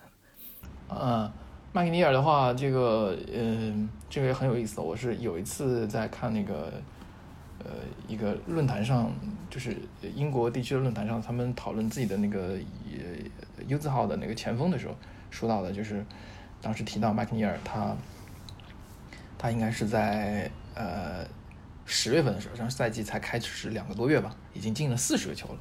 [0.90, 1.32] 嗯，
[1.72, 4.82] 麦克尼尔的话，这个嗯，这个也很有意思。
[4.82, 6.74] 我是有一次在看那个
[7.68, 7.74] 呃
[8.08, 9.12] 一个论坛上，
[9.50, 9.78] 就是
[10.16, 12.58] 英国地区的论坛上，他们讨论自己的那个
[13.58, 14.96] 呃 U 字号的那个前锋的时候，
[15.30, 16.06] 说到的就是
[16.62, 17.96] 当时提到麦克尼尔，他
[19.38, 21.28] 他应该是在呃
[21.86, 25.60] 十月份的时候，上赛季才开始两个多月吧，已经进了四十个球了，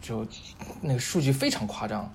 [0.00, 0.26] 就
[0.82, 2.12] 那个数据非常夸张。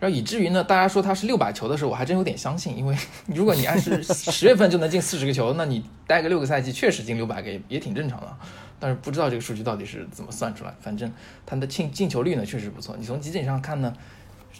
[0.00, 2.96] 然后以至于呢，大家说他是六百球的时候，我还真有点相信，因为
[3.28, 8.36] 如果你按是十月份就能进四十个球，那你待个六个赛季，确实进六百个也也挺正常的。
[8.78, 11.12] 但是不知道这个数据到底是怎么算出来，反正
[11.44, 12.96] 他的进进球率呢确实不错。
[12.98, 13.94] 你从集锦上看呢，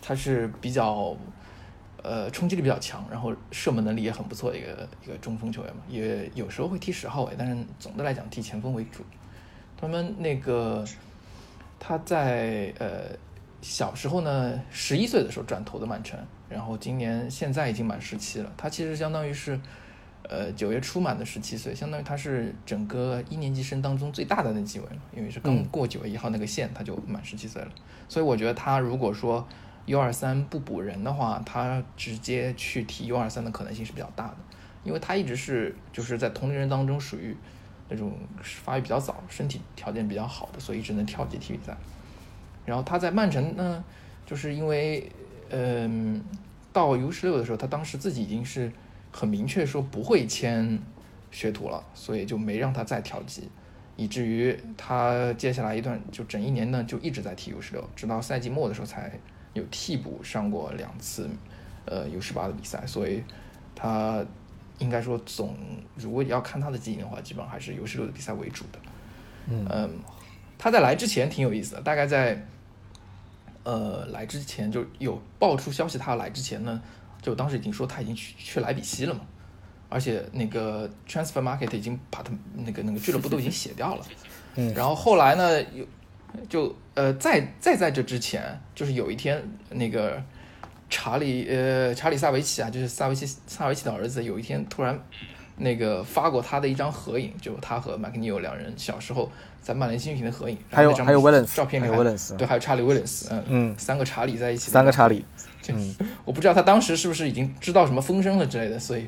[0.03, 1.16] 他是比较
[2.03, 9.03] 呃冲击力比较强，然后射门能力也很不错的一个一个中锋球员嘛，也有时候会踢十号位，但是总的来讲踢前锋为主。
[9.81, 10.85] 他们那个
[11.79, 13.16] 他在呃。
[13.62, 16.18] 小时候呢，十一岁的时候转投的曼城，
[16.49, 18.51] 然后今年现在已经满十七了。
[18.57, 19.61] 他其实相当于是，
[20.23, 27.68] 呃，九月初满的十七岁，相当于他是整个一年级生当中最大的那几位了，因为是刚过九月一号那个线，他就满十七岁了。
[28.09, 29.46] 所以我觉得他如果说
[29.87, 34.37] U 二三不补人的话，他直接去踢 U 二三的可能性是比较大的，
[34.85, 37.37] 因为他一直是就是在同龄人当中属于
[37.88, 41.77] 那种发育比较早、身体条件比较好的，所以一直能跳级踢比赛。
[42.66, 43.83] 然后他在曼城呢，
[44.27, 45.11] 就是因为，
[45.49, 46.23] 嗯，
[46.73, 48.70] 到 U 十六的时候，他当时自己已经是
[49.11, 50.79] 很明确说不会签
[51.31, 53.49] 学徒了，所以就没让他再调级，
[53.96, 59.11] 以至于他接下来一段就整一年呢就一直在踢 U 十六，直到赛季末的时候才
[59.55, 61.29] 有替补上过两次，
[61.87, 63.25] 呃 U 十八的比赛，所以
[63.75, 64.25] 他
[64.79, 65.57] 应该说总
[65.96, 68.79] 如果要看他的基因的话，基本上还是 U 十六的比赛为主的，
[69.49, 69.99] 嗯。
[70.62, 72.46] 他在来之前挺有意思的，大概在，
[73.62, 76.83] 呃，来之前就有爆出消息，他要来之前呢，
[77.23, 79.23] 就当时已经说他已经去去莱比锡了嘛，
[79.88, 84.05] 而且那个 transfer market 已经把他那个那个俱乐部都已经写掉了，
[84.57, 85.87] 嗯，然后后来呢，有
[86.46, 90.23] 就呃，在在在这之前，就是有一天那个
[90.90, 95.03] 查理呃查理萨维奇啊，就是萨维奇萨维奇的儿子，有一天突然
[95.57, 99.33] 那个发过他的一张合影，就他和麦克尼尔两人小时候。
[99.62, 105.25] 在曼联新品的合影，还有还有威廉斯照片里，威廉斯对，还有查理威廉斯，嗯嗯，三个查理在一起，三个查理，
[105.68, 105.94] 嗯，
[106.25, 109.07] 我不知道他当时是不是已经知道什么风声了之类的，所以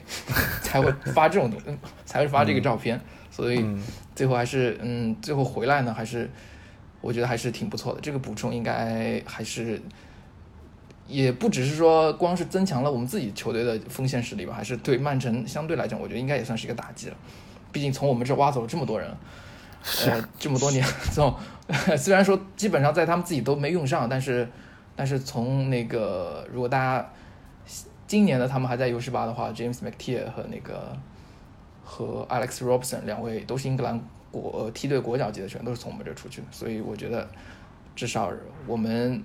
[0.63, 1.61] 才会发这种东，
[2.05, 3.65] 才会发这个照片，所以
[4.15, 6.31] 最后还是嗯，最后回来呢，还是
[7.01, 9.81] 我觉得还是挺不错的，这个补充应该还是
[11.09, 17.17] 也不只是说光是增强了我们自己球队的锋线实力吧，还是对曼城相对来讲，我觉得应该也算是一个打击了，
[17.73, 19.11] 毕竟从我们这挖走了这么多人。
[20.07, 21.35] 呃，这么多年， 这种
[21.99, 24.49] 虽然说基本上在他们自己都没用上，但是，
[24.95, 27.11] 但是从那个如果大家
[28.07, 30.97] 今年的他们还在 U 十八的话，James McTeer 和那个
[31.85, 37.29] 和 Alex Robson 两位都是英格兰国梯队国脚级的球员，都是从我们这出去的，所以我觉得
[37.97, 38.33] 至少
[38.67, 39.23] 我们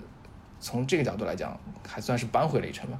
[0.60, 3.00] 从这个角度来讲，还算是扳回了一城吧。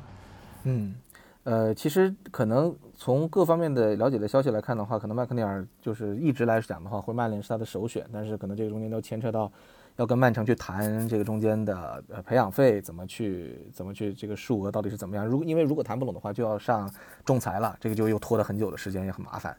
[0.64, 0.96] 嗯。
[1.44, 8.04] 呃，其实可能从各方面的了解的消息来看的话，可能麦克尼尔就是一直来讲的话，会曼联是他的首选。
[8.12, 9.52] 但是可能这个中间都牵扯到
[9.98, 15.24] 要跟曼城去谈这个中间的呃培养费怎么去怎么去这个数额到底是怎么样。
[15.24, 16.92] 如因为如果谈不拢的话，就要上
[17.24, 19.56] 仲裁了，这个就又拖了很久的时间，也很麻烦。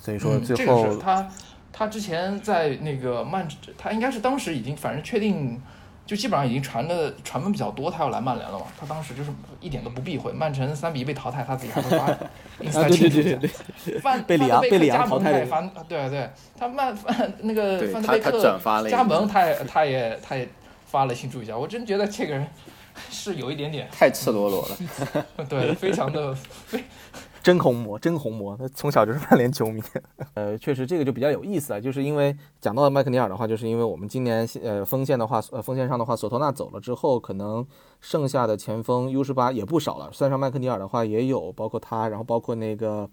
[0.00, 1.28] 所以说最后他
[1.70, 3.46] 他之前在那个曼，
[3.76, 5.60] 他应该是当时已经反正确定。
[6.08, 8.64] 就基本上已经传的传闻比较多，他要来曼联了嘛？
[8.80, 12.06] 他当时就是一点都不避讳，曼城三比一被淘汰，他自己还会发，
[12.88, 13.50] 对对对对
[13.84, 20.48] 对，被里昂被里昂淘汰发，对对，他曼范 那个范德贝克加盟，他也他也他也
[20.86, 22.48] 发了庆祝一下，我真觉得这个人
[23.10, 26.82] 是有一点点太赤裸裸了， 对，非常的非。
[27.48, 29.82] 真红魔，真红魔，他从小就是曼联球迷。
[30.34, 37.66] 呃，确实这个就比较有意思啊，就是因为讲到麦克尼尔的话，就是因为我们今年呃锋线的话，呃锋线上的话，索托纳走了之后，可能
[38.02, 40.10] 剩下的前锋 U 十八也不少了。
[40.12, 43.08] 算上麦克尼尔的话，也有包括他，然后包括那个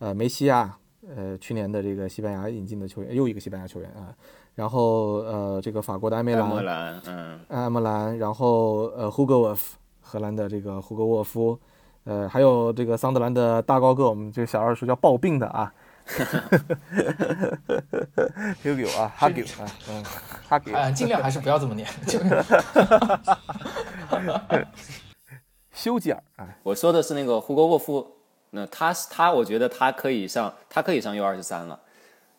[0.00, 0.76] 呃梅西啊，
[1.14, 4.12] 呃去年的这个西班牙引进的球员，又一个西班牙球员啊，
[4.56, 11.56] 然后呃这个法国的埃梅兰，嗯，埃梅兰，然后呃胡格沃夫，荷兰的这个胡格沃夫。
[12.04, 15.72] 呃，还有这个桑德兰的大高个，我们这个小二叔叫抱病的啊
[18.62, 20.04] ，Hugo 啊，Hugo 啊，嗯
[20.48, 21.86] ，Hugo，啊，尽量还是不要这么念，
[25.72, 28.16] 修吉尔，哎，我说的是那个胡格沃夫，
[28.50, 31.78] 那他他，我觉得他可以上，他可以上 U 二十三了。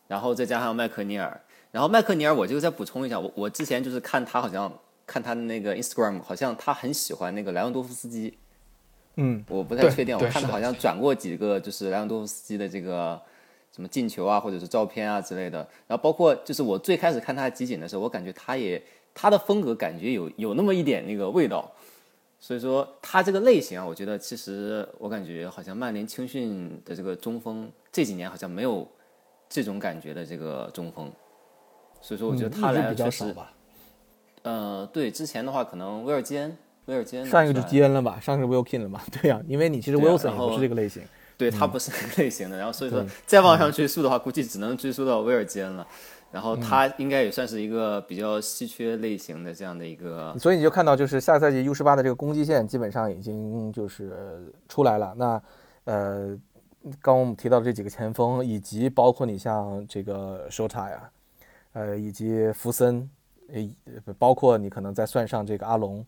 [0.08, 4.74] 然后再加上麦克尼尔，然后麦克尼尔，我就再补充一下，我我之前就是看他好像
[5.06, 8.36] 看他的那个 Instagram，好像他很喜欢那个莱万多夫斯基。
[9.21, 13.21] 嗯，我不太确定，我看他好像转过几个就是莱昂多夫斯基的这个
[13.71, 15.60] 什么进球啊，或者是照片啊之类的。
[15.88, 18.82] 然后包括就是我最开始看他集锦的时候，我感觉他也
[19.13, 21.69] 他的风格感觉有有那么一点那个味道。
[22.39, 28.88] 所以说他这个类型啊，我觉得其实我感觉好像曼联青训的这个中锋这几年好像没有。
[29.51, 31.12] 这种感觉的这个中锋，
[32.01, 33.36] 所以说我觉得他来确实，
[34.43, 36.55] 呃，对，之前的话可能威尔基恩，
[36.89, 41.02] 威尔基恩上一个就基恩了吧，上一个 Wilkin 了吧， 对呀，因为你其实 Wilson 不是这个类型，
[41.38, 45.88] 对他不是类型的，然后所以说再往上追溯的话，估计只能追溯到威尔基恩了，
[46.32, 55.41] 然后他应该也算是一个比较稀缺类型的这样的一个，所以你就看到就是下赛季 U 十八的这个攻击线基本上已经就是出来了，那
[55.86, 56.38] 呃。
[57.02, 61.10] 刚我们提到的这几个前锋，以及包括你像这个 Shota 呀，
[61.73, 63.08] 呃，以及福森，
[63.54, 66.04] 呃，包括你可能再算上这个阿隆，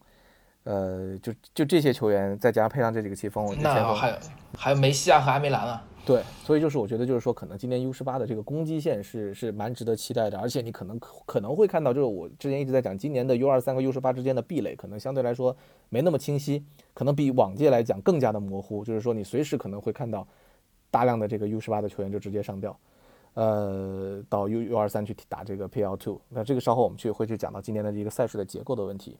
[0.64, 4.18] 呃，就就这些球员，再加上配上这几个前锋，那还有
[4.58, 5.84] 还有梅西啊和阿梅兰啊。
[6.06, 15.56] 对，所以就是我觉得就是说，可能今年 U 十八的这个攻击线是是蛮值得期待的，而且你可能可能会看到，就是我之前一直在讲，今年的 U 二三和 U 十八之间的壁垒可能相对来说
[15.90, 20.28] 没那么清晰，可能比往届来讲更加的模糊，就是说你随时可能会看到。
[20.94, 22.78] 大量的这个 U 十八的球员就直接上吊，
[23.36, 26.20] 呃，到 U U 二三去打这个 PL two。
[26.28, 29.16] 那这个稍后我们去会去讲到今年的一个赛事的结构的问题。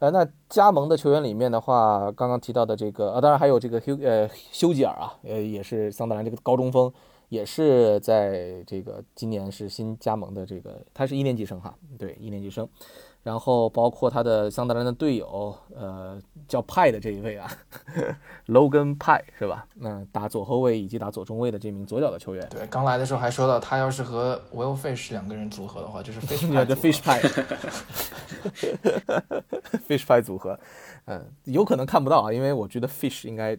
[0.00, 6.90] 呃，那加盟的球员里面的话，刚刚提到的这个，呃，当然还有这个休呃休吉尔啊，呃，也是桑德兰这个高中锋，
[7.28, 12.66] 也是在这个今年是新加盟的这个，他是一年级生哈，对，一年级生。
[13.22, 17.50] 然后包括他的桑德兰的队友，呃，叫派的这一位啊
[18.46, 19.66] ，Logan 派是吧？
[19.74, 22.48] 那打左后卫以及打左中卫的这名左脚的球员。
[22.48, 26.64] 对，刚来的时候还说到，他要是和 Will Fish 两个人组合的话，就是 Fish 派。
[26.74, 27.20] Fish 派
[29.86, 30.58] ，Fish 派组合，
[31.04, 33.54] 嗯，有可能看不到啊，因为我觉得 Fish 应该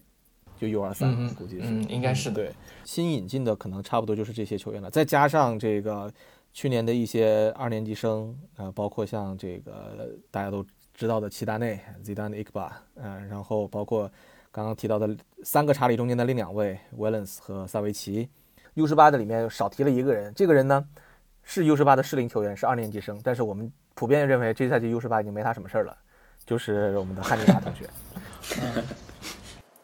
[0.57, 2.51] 就 U 二三，估计是，嗯，应该是对。
[2.83, 6.11] 新引进的可能差不多就是这些球员了，再加上这个。
[6.53, 14.11] 去年的一些二年级生，呃，包括像这个大家都知道的齐达内、Zidane、伊克巴，嗯，然后包括
[14.51, 18.29] 刚刚提到的三个查理中间的另两位 w e l l e n s 和萨维奇
[18.73, 20.85] ，U 十八的里面少提了一个人，这个人呢
[21.43, 25.97] 是 U 十八的适龄球员，是二年级生，但是我们普遍认为这赛季 U 十八已经没他什么事儿了，
[26.45, 27.89] 就是我们的汉尼拔同学。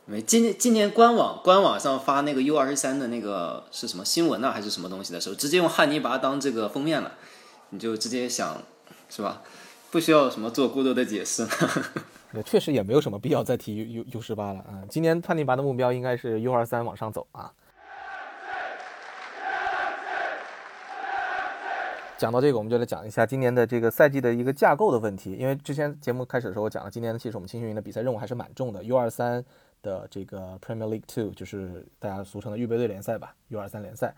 [0.10, 7.12] 没，今年今年官网官网上发那个 U 二十三的那个是什么新闻呢，还是什么东西的时候，直接用汉尼拔当这个封面了，
[7.72, 8.62] 你就直接想，
[9.10, 9.42] 是吧？
[9.92, 11.46] 不需要什么做过多的解释。
[12.34, 14.80] 也确实也没有什么必要再提 U U U 十八了啊。
[14.90, 17.52] 今年汉尼拔的目标应该是 U 二三往上走啊。
[22.18, 29.44] 讲到这个，我们就来讲一下今年的这个赛季的一个架构的问题，因为之前节目开始的时候我讲了，今年其实我们青训营的比赛任务还是蛮重的，U 二三。
[29.82, 34.14] 的这个 Premier League Two 就是大家俗称的预备队联赛吧，U 二三联赛，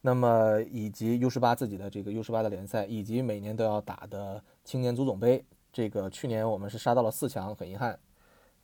[0.00, 7.98] 那么以及 U 十八自己的这个 U 十八的联赛，以及每年都要打的青年足总杯，这个去年我们是杀到了四强，很遗憾，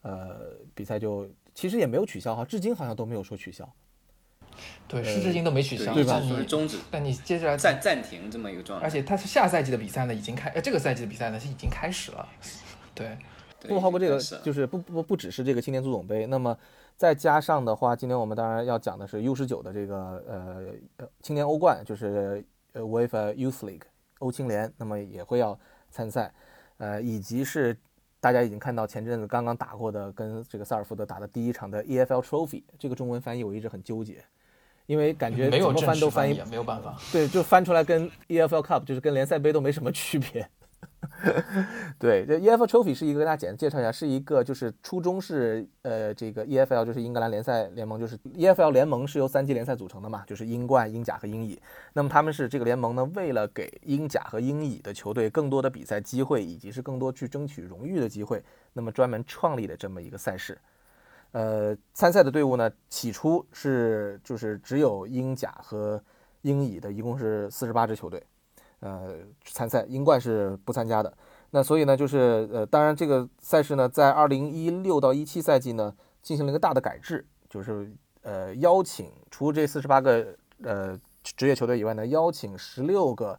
[0.03, 3.69] 呃，比赛就其实也没有取消哈，至今好像都没有说取消，
[4.87, 6.21] 对，是至今都没取消，对吧？
[6.21, 12.29] 是终止，但你接下来暂暂停这么一个状态，而且它是下赛季的比赛呢，已经开，呃，这个赛季的比赛呢是已经开始了，
[12.95, 13.17] 对。
[13.69, 16.57] 不包括这个，就是不不不只是这个青年足总杯，那么
[16.97, 23.83] 再加上的话，今天我们当然要讲的是 U 十九的这个呃呃青年欧冠，就是呃 UEFA Youth League
[24.19, 25.59] 欧青联，那么也会要
[25.91, 26.33] 参赛，
[26.79, 27.77] 呃，以及是
[28.21, 34.23] 大家已经看到前阵子刚刚打过的跟这个萨尔福德打的第一场的 EFL Trophy，这个中文翻译我一直很纠结，
[34.87, 40.47] 因为感觉怎么翻都翻译没有办法，对，就翻出来跟 EFL Cup 就是跟联赛杯都没什么区别。
[41.99, 51.59] 对，这 EFL Trophy 是一个，跟大家简单介绍一下，是一个就是初衷是呃，这个 EFL 就是英格兰联赛联盟，就是 EFL 联盟是由三级联赛组成的嘛，就是英冠、英甲和英乙。
[51.95, 58.43] 那么他们是这个联盟呢，为了给英甲和英乙的球队更多的比赛机会，以及是更多去争取荣誉的机会，
[58.75, 60.59] 那么专门创立的这么一个赛事。
[61.33, 66.03] 呃，参赛的队伍呢，起初是就是只有英甲和
[66.43, 68.23] 英乙的，一共是四十八支球队。
[68.81, 69.15] 呃，
[69.45, 71.13] 参赛英冠是不参加的，
[71.51, 83.39] 那所以呢，就是呃，当然这个赛事呢，在二零一六到一七赛季呢，进行了一个大的改制，就是呃，邀请除这四十八个呃职业球队以外呢，邀请十六个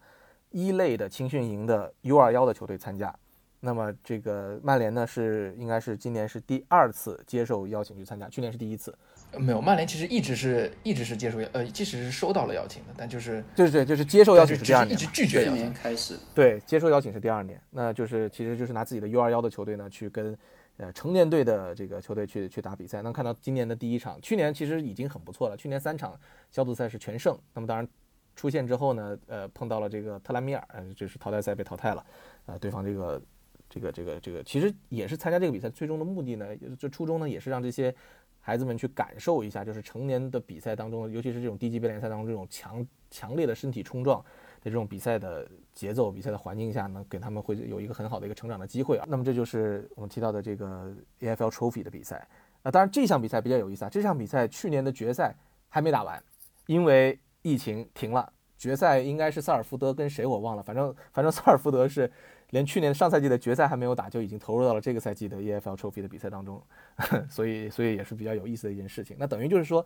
[0.51, 3.13] 一类的青训营的 U 二幺的球队参加，
[3.61, 8.95] 那么这个曼联呢是应该是今年是第二次接受邀请去参加，去年是第一次。
[9.31, 15.73] 呃没有，曼联其实一直是一直是接受呃，即使是收到了邀请的，但就是就是对，就是接受邀请是第二年一直拒绝邀请。
[15.73, 20.37] 开始，对，接受邀请是第二年，那就是其实就是拿自己的 U 二幺的球队呢去跟
[20.77, 23.01] 呃成年队的这个球队去去打比赛。
[23.01, 26.19] 能看到今年的第一场，去年其实已经很不错了，去年三场
[26.51, 27.37] 小组赛是全胜。
[27.53, 27.87] 那么当然
[28.35, 32.05] 出线之后呢，呃碰到了这个特兰米尔，呃就是淘汰赛被淘汰了，
[32.47, 33.21] 呃对方这个
[33.69, 37.95] 这个这个这个其实也是参加这个比赛最终的目的呢，就初衷呢也是让这些。
[38.41, 44.25] 孩子们去感受一下，就是成年的比赛当中，尤其是这种低级别联赛当中这种强强烈的身体冲撞的
[44.63, 49.05] 这种比赛的节奏、比赛的环境下呢，给他们会有一个很好的一个成长的机会啊。
[49.07, 52.27] 那么这就是我们提到的这个 AFL Trophy 的比赛。
[52.63, 55.35] 那当然这项比赛比较有意思啊，这项比赛去年的决赛
[55.69, 56.21] 还没打完，
[56.65, 58.31] 因为疫情停了。
[58.57, 62.11] 决赛应该是萨尔福德跟谁我忘了，反正反正萨尔福德是
[62.51, 66.61] 连去年上赛季的决赛还没有打，就已经投入到了这个赛季的 EFL Trophy 的比赛当中，
[67.29, 69.17] 所以所以也是比较有意思的一件事情。
[69.19, 69.85] 那等于就是说，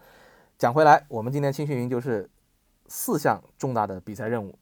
[0.57, 2.29] 讲回来，我们今天青训营就是
[2.87, 4.57] 四项重大的比赛任务，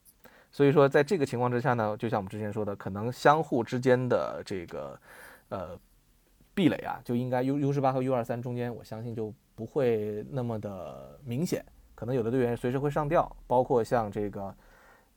[0.52, 5.00] 所以说在这个情况之下呢，就像我们之前说的，可能相互之间的这个
[5.50, 5.78] 呃
[6.54, 11.66] 壁垒啊，就应该 U U 十八和 U 二三中间，我相信就不会那么的明显。
[11.96, 14.54] 可能有的队员随时会上吊，包括像这个，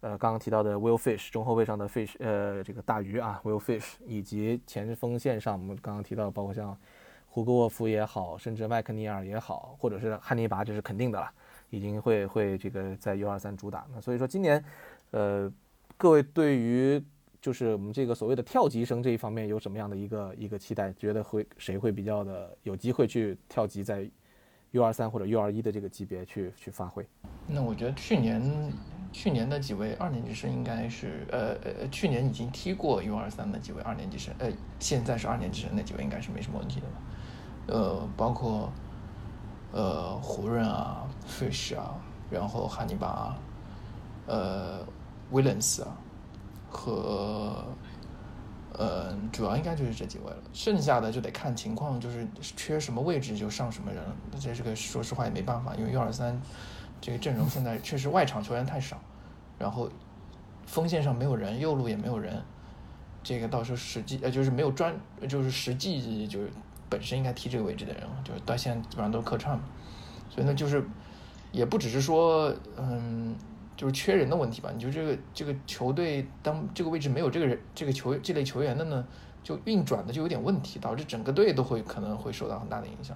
[0.07, 6.79] 呃，刚刚提到的 Will Fish 中后卫上的 Fish，呃，这个大鱼啊，Will Fish，以及前锋线上我们刚刚提到，包括像
[7.27, 11.29] 胡格沃夫也好，甚至麦克尼尔也好，或者是汉尼拔，这是肯定的了，
[11.71, 13.85] 已经会会这个在 U 二三主打。
[13.93, 14.65] 那所以说今年，
[15.11, 15.53] 呃，
[15.97, 17.03] 各位对于
[17.41, 20.93] 就是我们这个所谓的跳级生这一方面有什么样的一个一个期待？
[20.93, 24.09] 觉得会谁会比较的有机会去跳级在
[24.71, 27.05] ？U 二三或者 U 二一的这个级别去去发挥。
[27.49, 28.41] 那我觉得去年
[29.19, 36.93] 去年的几位二年级生应该是呃呃去年已经踢过 U 二三的几位二年级生，呃现在是二年级生那几位应该是没什么问题的吧？
[37.69, 38.71] 呃，包括
[39.73, 41.95] 呃湖人啊、Fish 啊，
[42.31, 43.35] 然后汉尼拔、
[44.27, 44.81] 呃
[45.33, 45.97] Williams 啊
[46.69, 47.65] 和。
[48.79, 54.15] 呃，主要应该就是这几位了，剩下的就得看情况，就是缺什么位置就上什么人了。
[54.39, 56.39] 这这个说实话也没办法，因为 U 二三
[57.01, 59.01] 这个阵容现在确实外场球员太少，
[59.59, 59.89] 然后
[60.67, 62.43] 锋线上没有人，右路也没有人，
[63.23, 64.95] 这个到时候实际呃就是没有专
[65.29, 66.51] 就是实际就是
[66.89, 69.59] 本身应该踢这个位置的人，就是到现在基本上都是客串，
[70.31, 70.85] 所以呢就是
[71.53, 73.37] 也不只是说嗯。
[73.77, 74.71] 就是缺人的问题吧？
[74.73, 79.07] 你就这个这个球队，当这个位置没有这个人这个球这类球员的呢，
[79.43, 83.15] 就运转的就有点问题，导致整个队都会可能会受到很大的影响。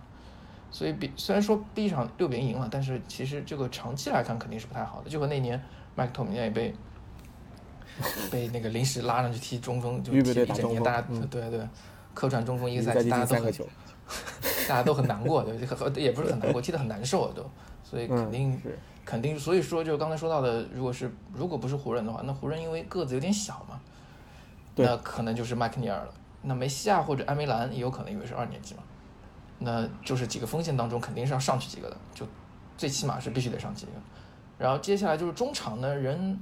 [0.71, 5.11] 所以比虽然说第一场六比零赢了，但是其实这个长期来看肯定是不太好的。
[5.11, 5.61] 就和那年
[5.95, 6.75] 麦克托米奈被
[8.31, 11.61] 被那个临时拉上去踢中锋，就踢一整年，大家对对
[12.15, 13.53] 客串中锋一个赛季，大家都很
[14.69, 15.57] 大家都很难过，对，
[16.03, 17.49] 也不是很难过， 踢得很难受都，
[17.85, 18.79] 所以肯定是。
[19.03, 23.81] 肯定，所以说就刚才说到的，如果是如果不是湖人的话，那湖人因为个子有点小嘛，
[24.77, 26.15] 那可能就是麦克尼尔了。
[26.43, 28.83] 那梅西亚或者埃梅兰也有可能因为是二年级嘛，
[29.61, 32.27] 那就是几个锋线当中肯定是要上去几个的，就
[32.77, 33.93] 最起码是必须得上几个。
[34.59, 36.39] 然后接下来就是中场呢，人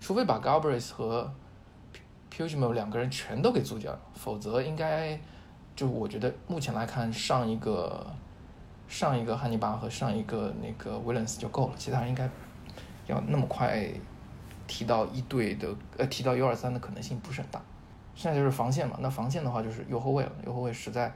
[0.00, 1.28] 除非把 Galbraith 和
[2.30, 5.20] p u g i m o 两个人全都给租掉，否则应该
[5.74, 8.06] 就我觉得目前来看上一个。
[8.86, 12.28] 上一个汉尼拔和上一个那个威廉斯就够了，其他人应该
[13.06, 13.88] 要那么快
[14.66, 17.60] 提到一队的呃提到 U 二三的可能性不是很大。
[18.14, 21.10] 现在就是防线嘛，那防线的话就是右后卫了，右后卫实在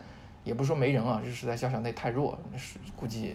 [0.49, 3.35] 也不是说没人啊，就是实在小小内太弱，是估计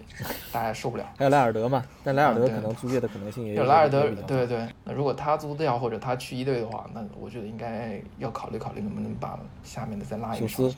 [0.51, 1.05] 大家受不了。
[1.16, 3.64] 还有莱尔德嘛，但莱尔德可能租借的可能性也有。
[3.64, 10.70] 莱尔德对对，那如果他租掉或者他去一队的话，那我觉得应该要考虑考虑能不能把下面的再拉一个上。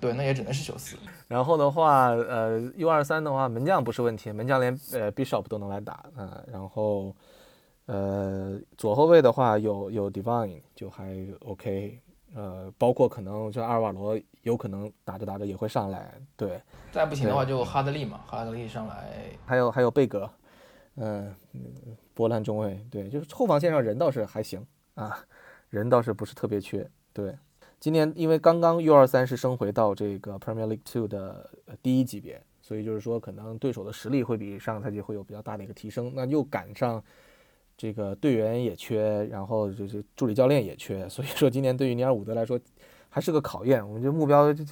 [0.00, 0.96] 对，那也只能是休斯。
[1.26, 6.40] 然后的话，呃，U 二三的话，门将不是问题，门将连呃 Bishop 都能来打啊。
[6.50, 7.14] 然后，
[7.86, 12.00] 呃，左后卫的话有有 Divine 就还 OK，
[12.34, 16.12] 呃，包括可能就阿尔瓦罗有可能打着打着也会上来。
[16.36, 16.60] 对，
[16.92, 19.30] 再不行的话就哈德利嘛，哈德利上来。
[19.44, 20.30] 还有还有贝格，
[20.96, 21.34] 嗯，
[22.14, 24.64] 波兰中卫，对，就是后防线上人倒是还行
[24.94, 25.24] 啊，
[25.68, 27.36] 人倒是不是特别缺，对。
[27.78, 31.50] 今年因为刚刚 U 二三是升回到这个 Premier League Two 的
[31.82, 36.12] 第一级别，所以就是说可能对手的实力会比上个赛季会有比较大的一个提升。
[36.14, 37.02] 那又赶上
[37.78, 42.60] 这个队员也缺，然后就是助理教练也缺，所以说今年对于尼尔伍德来说
[43.10, 43.86] 还是个考验。
[43.86, 44.64] 我们这目标就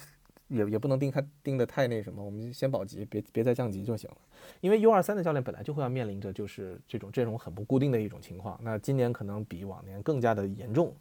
[0.47, 4.17] 也也不能定太定的太那什么，我们先保级，别别再降级就行了。
[4.61, 10.95] 因为 U 二三的教练本来就会要面临着就是这种这种很不固定的一种情况，那今年可能比往年更加的严重。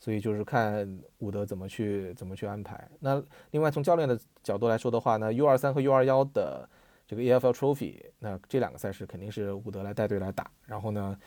[0.00, 2.86] 所以就是看伍德怎么去怎么去安排。
[3.00, 3.22] 那
[3.52, 6.68] 另外从教练的角度来说的话呢，U 二三和 U 二幺的
[7.06, 10.50] 这个 EFL Trophy，那这两个赛事肯定是伍德来带队来打。
[10.66, 11.18] 然后呢，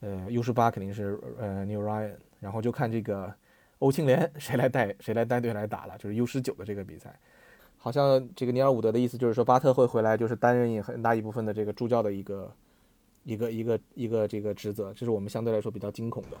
[0.00, 3.30] 呃，U 十八肯定是呃 New Ryan，然后就看这个
[3.82, 7.12] 欧青联谁来带谁来带队来打了，就是 U 十九的这个比赛。
[7.76, 12.50] 好像这个尼尔伍德的意思就是说，巴特会回来，就是担任很大一部分的这个助教的一个。
[13.24, 16.36] 一个一个一个这个职责，这是我们相对来说比较惊恐的。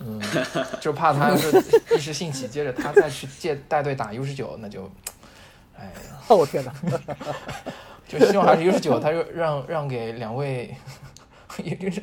[0.00, 0.20] 嗯，
[0.82, 1.48] 就怕他要是
[1.94, 4.82] 一时兴起，接着他再去借带队打 U 十九，那就，
[5.78, 6.74] 哎呀，我天哪！
[8.06, 10.76] 就希望还是 U 十九，他就让让给两位，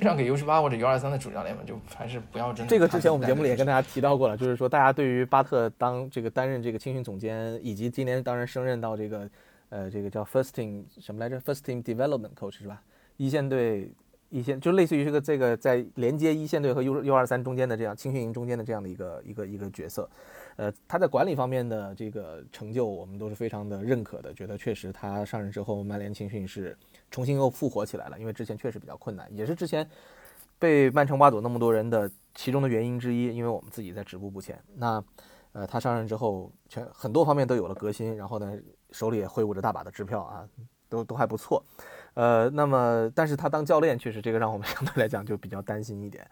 [0.02, 2.70] 让给 U 十八或者 U 二三的主教练们，就还是不要真的。
[2.70, 9.30] 这个之前我们节目里也跟大家提到过了，就是说大家对于巴特当这个担任这个青训总监，以及今年当然升任到这个
[9.70, 12.82] 呃这个叫 First Team 什么来着？First Team Development Coach 是吧？
[13.18, 13.92] 一线队。
[14.30, 20.10] 一线就类似于这个这个在连接一线队和 U U 二三中间的这样青训营中间的这样的一个一个一个角色，
[20.56, 26.78] 呃，他在管理方面的这个成就我们都是非常的认可的，觉得确实他上任之后曼联青训是
[27.10, 29.90] 重新又复活起来了，因为之前确实比较困难，也是之前
[30.60, 34.62] 被曼城挖走那么多人的其中的原因之一，因为我们自己在止步不前。
[34.76, 35.04] 那
[35.54, 38.58] 呃，他上任之后全很多方面都有了革新，然后呢
[38.92, 40.48] 手里也挥舞着大把的支票啊，
[40.90, 41.64] 都都还不错。
[42.16, 46.24] 呃，那么，但是他当教练，确实这个让我们 相对来讲就比较担心一点，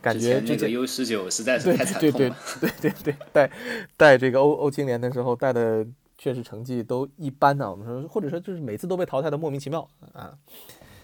[0.00, 2.18] 感觉这个 U 十九实在是太惨痛了。
[2.18, 3.50] 对对对对对对，带
[3.96, 7.70] 带这个欧欧青联的时候带的确实成绩都一般呢。
[7.70, 10.32] 我们说，或者说就是每次都被淘汰的莫名其妙啊，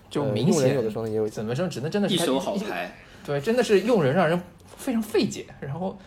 [0.09, 2.97] 就明显有的时候也有怎么说，只能真的是一手好牌。
[3.27, 4.41] 对，真的是用人让人
[4.79, 5.99] 非常费解，然后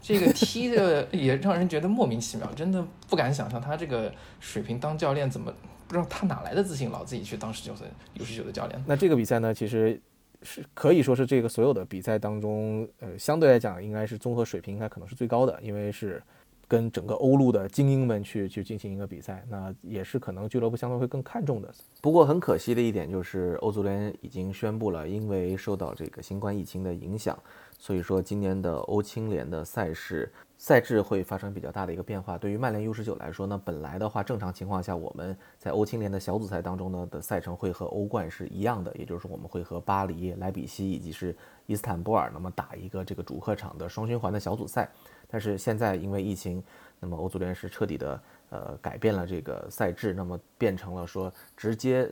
[0.00, 5.52] 这个踢的 也让人觉得莫名其妙，真的不敢想象他这个水平当教练怎么。
[5.92, 8.82] 不知道他哪来的自信，老自己去当十九岁 U 十九的教练。
[8.86, 10.00] 那这个比赛呢，其实
[10.40, 16.22] 是可以说是这个所有的比赛当中，呃，相对来讲应该是综合水平应该可能是最高的，因为是
[16.66, 21.70] 跟整个欧陆的精英们去去进行一个比赛，那也是可能俱乐部相对会更看重的。
[22.00, 27.38] 不过很可惜的一点就是，欧足联已经宣布了，因为受到这个新冠疫情的影响，
[27.82, 30.32] 所以说今年的欧青联的赛事。
[30.56, 32.38] 赛制会发生比较大的一个变化。
[32.38, 41.34] 对于曼联 U 十九来说呢，本来的话，正常情况下，我们在欧青联的小组赛当中呢的赛程会和欧冠是一样的，也就是说，我们会和巴黎、莱比锡以及是
[41.66, 44.88] 伊斯坦布尔，那么打一个这个主客场的双循环的小组赛。
[45.26, 46.62] 但是现在因为疫情，
[47.00, 52.08] 那么欧足联是彻底的呃改变了这个赛制，那么变成了说直接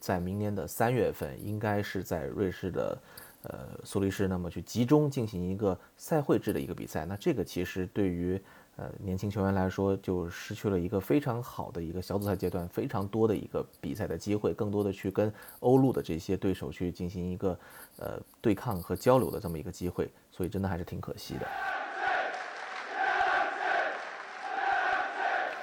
[0.00, 2.98] 在明年的三月份，应该是在瑞士的。
[3.48, 8.40] 呃，苏黎世那么去集中进行一个赛会制的一个比赛，那这个其实对于
[8.76, 17.58] 呃年轻球员来说，就失去了一个非常好的一个小组赛阶段非常多的一个比赛的机会，更多的去跟欧陆的这些对手去进行一个
[17.98, 21.46] 呃对抗和交流的这么一个机会，所以真的还是挺可惜的。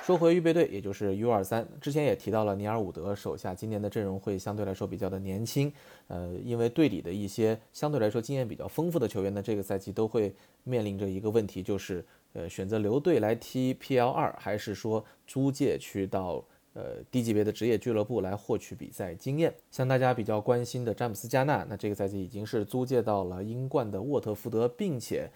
[0.03, 5.71] 说回预备队，也就是 U 二三，之前也提到了尼尔伍德手下今年的阵容会相对来说比较的年轻，
[6.07, 10.35] 呃，因为队里的一些相对来说经验比较丰富的球员呢，这个赛季都会
[10.65, 16.43] 面临着一个问题，就是呃选择留队来踢 PL 二，还是说租借去到
[16.73, 19.55] 呃低级别的职业俱乐部来获取比赛经验。
[19.71, 25.29] 像大家比较关心的詹姆斯加纳，那这个赛季已经是租借到了英冠的沃特福德，并且。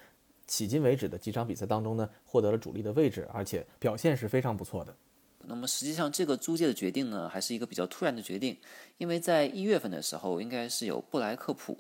[0.48, 4.95] 迄今为止的几场比赛当中呢，获得了主力的位置，而且表现是非常不错的。
[5.50, 8.58] 那么实际上这个租借的决定呢，还是一个比较突然的决定，
[8.98, 11.78] 因为在一月份的时候，应该是有布莱克普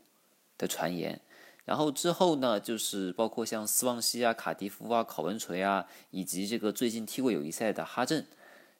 [0.57, 1.19] 的传言，
[1.65, 8.25] 然后之后呢，就是包括像斯旺西啊、卡迪夫啊、考文垂啊，以及这个最近踢过友谊赛的哈镇，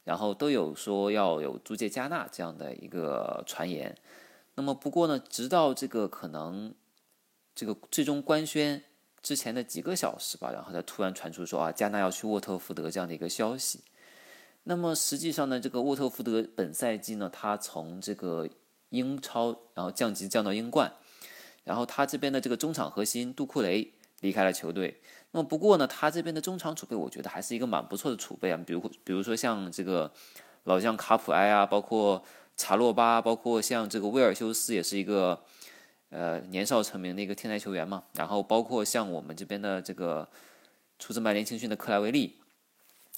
[0.04, 3.98] 然后都有说要有租借加纳这样的一个传言。
[4.56, 6.74] 那么不过呢，直到这个可能
[7.56, 8.84] 这个最终官宣。
[9.28, 13.84] 之前的几个小时吧，然后才突然传出说啊，加纳要去沃特福德这样的一个消息。
[14.64, 18.48] 那么实际上呢，这个沃特福德本赛季呢，他从这个
[18.88, 20.94] 英超然后降级降到英冠，
[21.66, 25.02] 然后他这边的这个中场核心杜库雷离开了球队。
[25.32, 28.58] 那么不过呢，他这边的中场储备，我觉得还是一个蛮不错的储备啊。
[28.66, 30.10] 比如比如说像这个
[30.64, 32.24] 老将卡普埃啊，包括
[32.56, 35.44] 查洛巴，包括像这个威尔修斯，也是一个。
[36.10, 40.30] 呃，年少成名的一个天才球员嘛，然后包括像我们这边的这个
[40.98, 42.38] 出自曼联青训的克莱维利，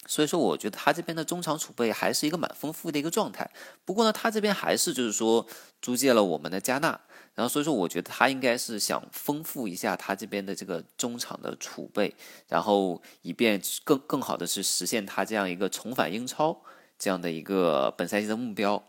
[0.06, 3.48] 所以说我觉得他这边的中场储备还是一个蛮丰富的一个状态。
[3.84, 5.46] 不过呢，他这边还是就是说
[5.80, 7.00] 租借了我们的加纳，
[7.36, 12.12] 然后所以说我觉得他应该是想丰富一下他这边的这个中场的储备，
[12.48, 16.60] 然后以便更更好的去实现他这样一个重返英超
[16.98, 18.82] 这样的一个本赛季的目标。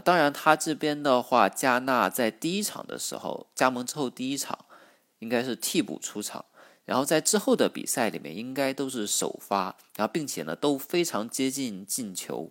[0.00, 4.66] 当然，他这边的话，加纳在第一场的时候加盟之后第一场，
[5.20, 6.44] 应该是替补出场，
[6.84, 12.50] 然后在之后的比赛里面应该都是首发，然后并且呢都非常接近进球。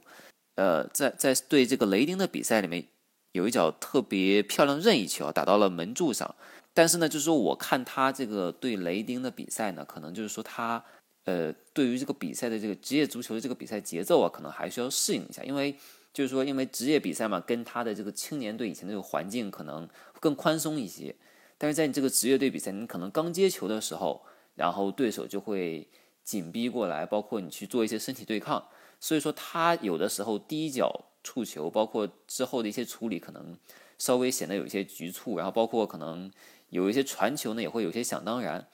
[0.55, 2.87] 呃，在在对这个雷丁的比赛里面，
[3.33, 6.35] 有一脚特别漂亮任意球打到了门柱上。
[6.73, 10.83] 但是呢，就是说我看他这个对雷丁的比赛呢，可能就是说他
[11.25, 15.75] 呃对于这个比赛的这个职业足球的这个比赛节奏啊，可能还需要适应一下，因为
[16.15, 19.85] 就是说因为职业比赛嘛，跟他的这个青年队以前的这个环境可能
[20.21, 21.13] 更宽松一些。
[21.57, 24.21] 但是在你这个职业队比赛，你可能刚接球的时候，
[24.55, 25.89] 然后对手就会
[26.23, 28.65] 紧逼过来，包括你去做一些身体对抗。
[29.01, 33.57] 所以说他有的时候第一脚触球，包括之后的一些处理，可能
[33.99, 36.31] 稍微显得有一些局促，然后包括可能
[36.69, 38.67] 有一些传球呢，也会有些想当然。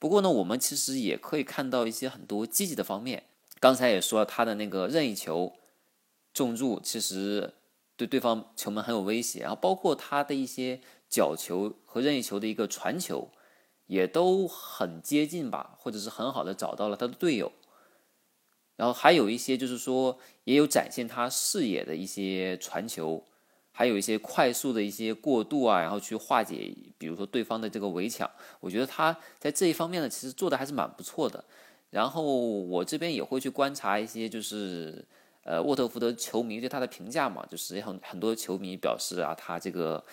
[0.00, 3.22] 不过呢，我们其实也可以看到一些很多积极的方面。
[3.60, 5.54] 刚才也说，他的那个任意球
[6.38, 7.52] 重注，其实
[7.96, 9.40] 对对方球门很有威胁。
[9.40, 10.80] 然后包括他的一些
[11.10, 13.28] 角球和任意球的一个传球，
[13.86, 17.50] 也都很接近吧，或者是很好的找到了他的队友。
[18.76, 23.24] 然后还有一些就是说，也有展现他视野的一些传球，
[23.72, 28.30] 还有一些快速的一些过渡啊，然后去化解，比如说对方的这个围抢。
[28.60, 31.44] 我觉得他在这一方面呢，其实做的还是蛮不错的。
[31.90, 35.04] 然后我这边也会去观察一些，就是
[35.48, 40.04] 呃沃特福德球迷对他的评价嘛，就是很很多球迷表示啊，他这个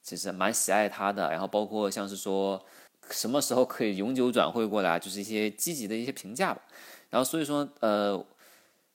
[0.00, 1.28] 其实蛮喜爱他的。
[1.32, 2.64] 然后包括像是说
[3.10, 6.62] 什么时候可以永久转会过来，就是一些积极的一些评价吧。
[7.10, 8.24] 然后所以说，呃，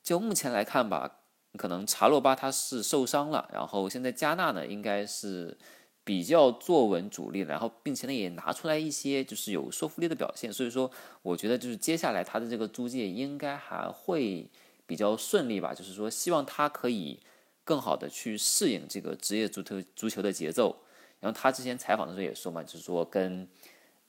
[0.01, 1.19] 就目前来看吧，
[1.57, 5.57] 可能查洛巴他是受伤了，然后现在加纳呢应该是
[6.05, 10.89] 比较坐稳主力，然后并且呢也拿出来一些就是有说服力的表现，所以说
[11.21, 14.49] 我觉得就是接下来他的这个租借应该还会
[14.85, 17.19] 比较顺利吧，就是说希望他可以
[17.63, 20.75] 更好的去适应这个职业足球足球的节奏。
[21.19, 23.47] 然后他之前采访的时候也说嘛，就是说跟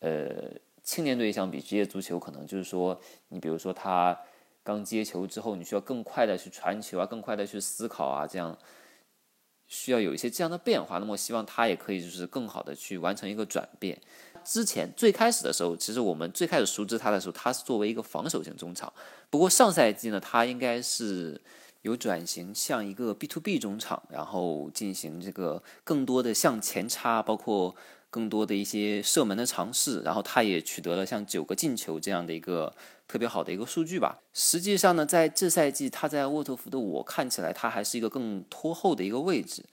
[0.01, 0.51] 呃。
[0.85, 4.18] 青年队相比职业足球，可能就是说，你比如说他
[4.64, 8.59] 刚接球之后，你需要更快的去传球啊，更快的去思考啊，这样
[9.68, 10.99] 需要有一些这样的变化。
[10.99, 13.97] 那么希望他也可以就是更好的去完成一个转变。
[14.45, 18.93] 之前最开始的时候，其实我们最开始熟知他的时候，他是作为一个防守型中场。
[19.30, 21.40] 不过上赛季呢，他应该是
[21.82, 27.74] 有转型向一个 B to B 中场，然后进行这个更多的向前插，包括。
[28.12, 32.70] 更多的一些射门的尝试，然后他也取得了像九个进球这样的一个
[33.09, 34.18] 特别好的一个数据吧。
[34.34, 39.64] 实际上呢，在这赛季他在沃特福德，我看起来他还是一个更拖后的一个位置。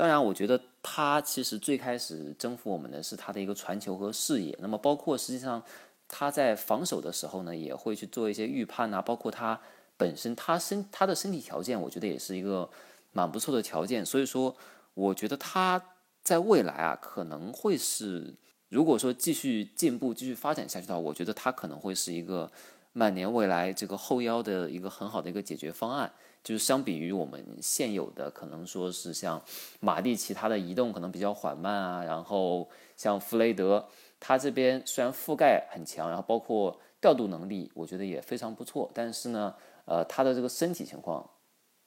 [0.00, 4.56] 当然，我觉得他其实最开始征服我们的是他的一个传球和视野。
[4.62, 5.62] 那么，包括实际上
[6.08, 9.02] 他在防守的时候呢，也会去做一些预判啊。
[9.02, 9.60] 包括他
[9.98, 12.70] 本身他身他的身体条件，我觉得也是一个
[13.12, 14.06] 蛮不错的条件。
[14.06, 14.56] 所以说，
[14.94, 15.82] 我觉得他。
[16.22, 18.34] 在未来啊，可能会是，
[18.68, 22.52] 如果说继续进步、继续发展下去的话，我觉得他可能会是一个
[22.92, 26.12] 曼联未来这个后腰的一个很好的一个解决方案。
[26.42, 29.42] 就是相比于我们现有的，可能说是像
[29.80, 33.86] 马蒂奇，他的移动可能比较缓慢啊，然后像弗雷德，
[34.18, 41.28] 他这边虽然覆盖很强，然后包括调度能力，我觉得也非常不错，但是呢，呃，他的这个身体情况。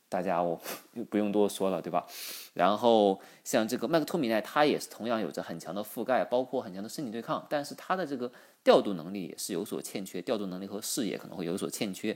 [0.10, 0.62] 大家我
[1.10, 2.06] 不用多说了，对吧？
[2.54, 8.32] 然后像这个麦克托米奈，他也是同样有着很强的覆盖，包括很强的身体对抗，但是他的这个
[8.64, 12.16] 调度能力也是有所欠缺，调度能力和视野可能会有所欠缺。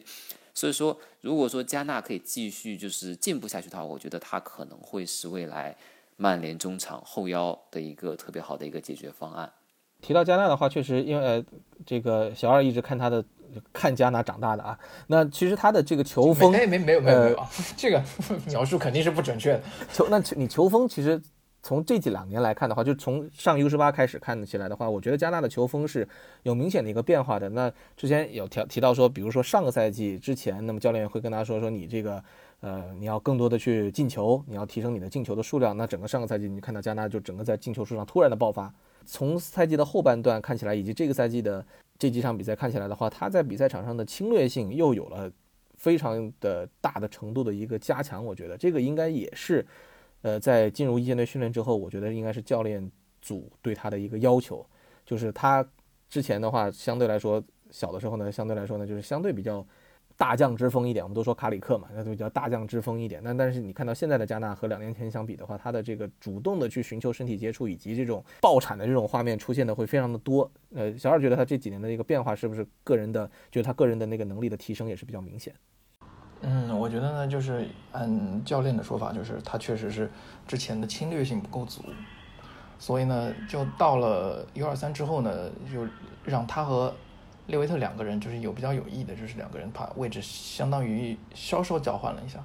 [0.58, 5.78] 所以说，如果说加纳可以继续就是进步下去的话，我觉得他可能会是未来
[6.16, 9.54] 曼联中场后腰的一个特别好的一个解决方案。
[10.02, 11.46] 提到加纳的话，确实因为呃，
[11.86, 13.24] 这个小二一直看他的。
[13.72, 14.78] 看加纳长大的啊，
[15.08, 17.48] 那其实他的这个球风，没没没有没有没有，
[17.78, 18.04] 这个
[18.52, 19.64] 描述肯定是不准确的。
[19.94, 21.20] 球那你球风其实
[21.68, 26.08] 从这几两年来看的话，就从上 U 十八开始看起来的话，我觉得加纳的球风是
[26.44, 27.50] 有明显的一个变化的。
[27.50, 32.24] 那之前有提提到说，比如说上个赛季之前，那么教练会跟他说说你这个
[32.62, 35.76] 呃你要更多的去进球，你要提升你的进球的数量。
[35.76, 38.74] 那整个上个赛季你看到加纳就整个在进球数上突然的爆发。
[39.06, 41.66] 从赛季的后半段看起来，以及这个赛季的。
[42.00, 45.30] 这几场比赛看起来的话，他在比赛场上的侵略性又有了
[45.76, 48.24] 非常的大的程度的一个加强。
[48.24, 49.66] 我觉得这个应该也是，
[50.22, 52.92] 呃，在进入一线队训练之后，我觉得应该是教练
[53.22, 54.66] 组对他的一个要求。
[55.06, 55.68] 就是他
[56.10, 59.66] 之前的话，相对来说小的时候呢，相对来说呢，就是相对比较。
[60.20, 63.22] 大将之风一点，我们都说卡里克嘛，那就叫大将之风一点。
[63.24, 70.52] 那但是你看到现在的加纳和两年前相比的话，他的这个主动的去寻求身体接触，以及这种爆产的这种画面出现的会非常的多。
[70.74, 75.54] 呃，小二觉得他这几年的一个变化是不是个人的，就是他个人的那个能力的提升也是比较明显。
[76.42, 80.10] 嗯，我觉得呢，就是按教练的说法，就是他确实是
[80.48, 81.84] 之前的侵略性不够足。
[82.80, 85.88] 所以呢，就到了 U 二三之后呢，就
[86.24, 86.94] 让他和
[87.48, 92.40] 列维特两个人就是有比较有意的，就是两个人把位置相当于稍稍交换了一下。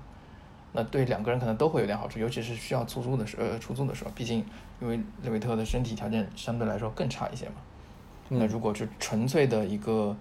[0.72, 4.42] 那对两个人可能都会有点好处，尤其是需要出租的时呃出租的时候，毕竟
[4.80, 7.56] 因为列维特的身体条件相对来说更差一些嘛。
[8.30, 10.16] 那如果是纯粹的一个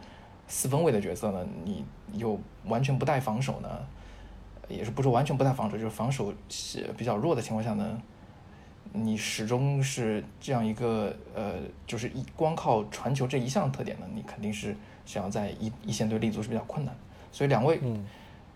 [0.52, 3.70] 四分卫的角色呢，你又完全不带防守呢，
[4.68, 6.34] 也是不是完全不带防守，就是防守
[6.98, 7.98] 比较弱的情况下呢，
[8.92, 11.54] 你始终是这样一个呃，
[11.88, 14.76] 就是一光靠传球这一项特点呢，你肯定是
[15.06, 16.94] 想要在一一线队立足是比较困难。
[17.32, 17.80] 所以两位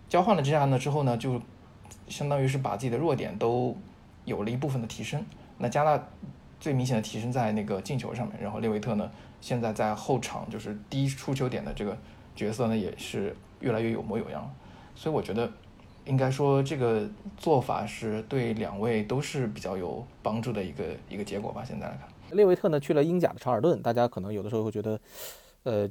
[0.06, 1.40] 交换了这样呢之后呢，就
[2.08, 3.74] 相当于是把自己的弱点都
[4.26, 5.24] 有了一部分的提升。
[5.56, 5.98] 那加纳
[6.60, 9.10] 最明显的提升在那个进球上面，然后列维特呢。
[9.46, 11.96] 现在在后场就是低出球点的这个
[12.34, 14.50] 角色呢，也是越来越有模有样了，
[14.96, 15.48] 所以我觉得
[16.04, 21.62] 应该说这个做法是对两位都是比较有帮助的一个一个结果吧。
[21.64, 25.00] 现在来看，列维特呢去了英甲的查尔顿，大家可能有的时候会觉得，
[25.62, 25.88] 呃，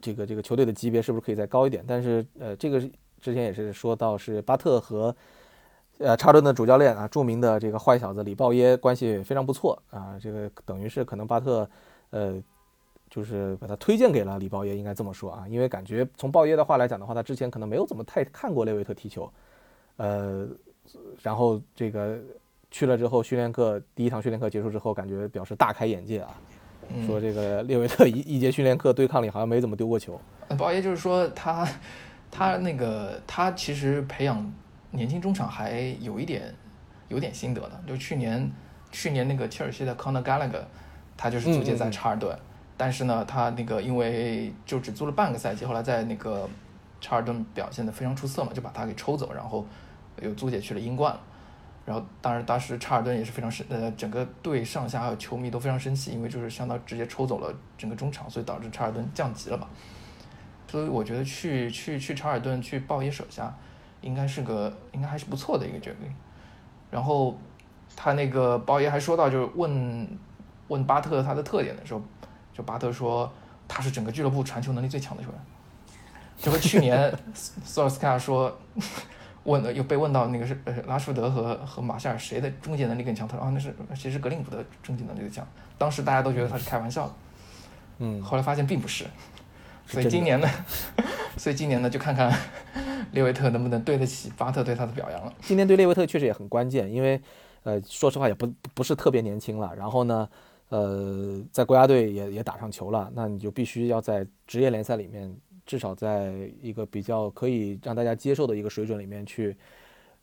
[0.00, 1.84] 这个这个球队的级别是不是可以再高一点？
[1.86, 2.80] 但是呃，这个
[3.20, 5.14] 之前也是说到是巴特和
[5.98, 11.68] 呃查尔顿的主教练啊，著名的这个坏小子里鲍耶关系非常不错啊，这个等于是可能巴特
[12.08, 12.42] 呃。
[13.08, 19.32] 就是把他推荐给了李鲍耶，应该这么说啊，因为感觉从鲍耶的话来讲的话，他之前可能没有怎么太看过列维特踢球，
[19.96, 20.46] 呃，
[21.22, 22.18] 然后这个
[22.70, 26.34] 去了之后，训练课第一堂训练课结束之后，感觉表示大开眼界啊，
[27.06, 30.20] 说这个列维特一一节训练课对抗里好像没怎么丢过球。
[30.58, 31.66] 鲍耶就是说他
[32.30, 34.52] 他那个他其实培养
[34.90, 36.52] 年轻中场还有一点
[37.08, 38.50] 有点心得的，就去年
[38.90, 40.62] 去年那个切尔西的 Conor Gallagher，
[41.16, 42.36] 他就是租借在查尔顿。
[42.76, 46.46] 但是呢，他那个因为就只租了半个赛季，后来在那个
[47.00, 49.66] 查尔顿表现的非常出色嘛，就把他给抽走，然后
[50.20, 51.16] 又租借去了英冠。
[51.86, 59.68] 然后当然当时查尔顿也是非常生，呃，整个队上下还有球迷都非常生气，因为就是相当直接抽走了整个中场，所以导致查尔顿降级了吧。
[60.68, 63.56] 所以我觉得去去去查尔顿去鲍耶手下，
[64.02, 66.12] 应该是个应该还是不错的一个决定。
[66.90, 67.38] 然后
[67.94, 70.18] 他那个鲍耶还说到，就是问
[70.68, 72.02] 问巴特他的特点的时候。
[72.56, 73.30] 就巴特说
[73.68, 75.38] 他是整个俱乐部传球能力最强的球员，
[76.38, 77.12] 就和去年
[77.62, 78.56] 索尔斯克亚说
[79.44, 85.46] 问又被问到那个是呃拉什福德和和马夏尔谁的终结能力更强，他说啊那是其实格林伍德终结能力最强，
[85.76, 87.12] 当时大家都觉得他是开玩笑的，
[87.98, 89.04] 嗯，后来发现并不是，
[89.86, 90.48] 所以今年呢，
[91.36, 92.32] 所以今年呢就看看
[93.12, 95.32] 列维特能不能对得起巴特对他的表扬了。
[95.42, 97.20] 今年对列维特确实也很关键，因为
[97.64, 100.26] 呃说实话也不不是特别年轻了，然后呢。
[100.68, 105.32] 呃，在国家队也也打上球了，那你就必须要在职业联赛里面，
[105.64, 109.56] 至少在一个比较可以让大家接受的一个水准里面去，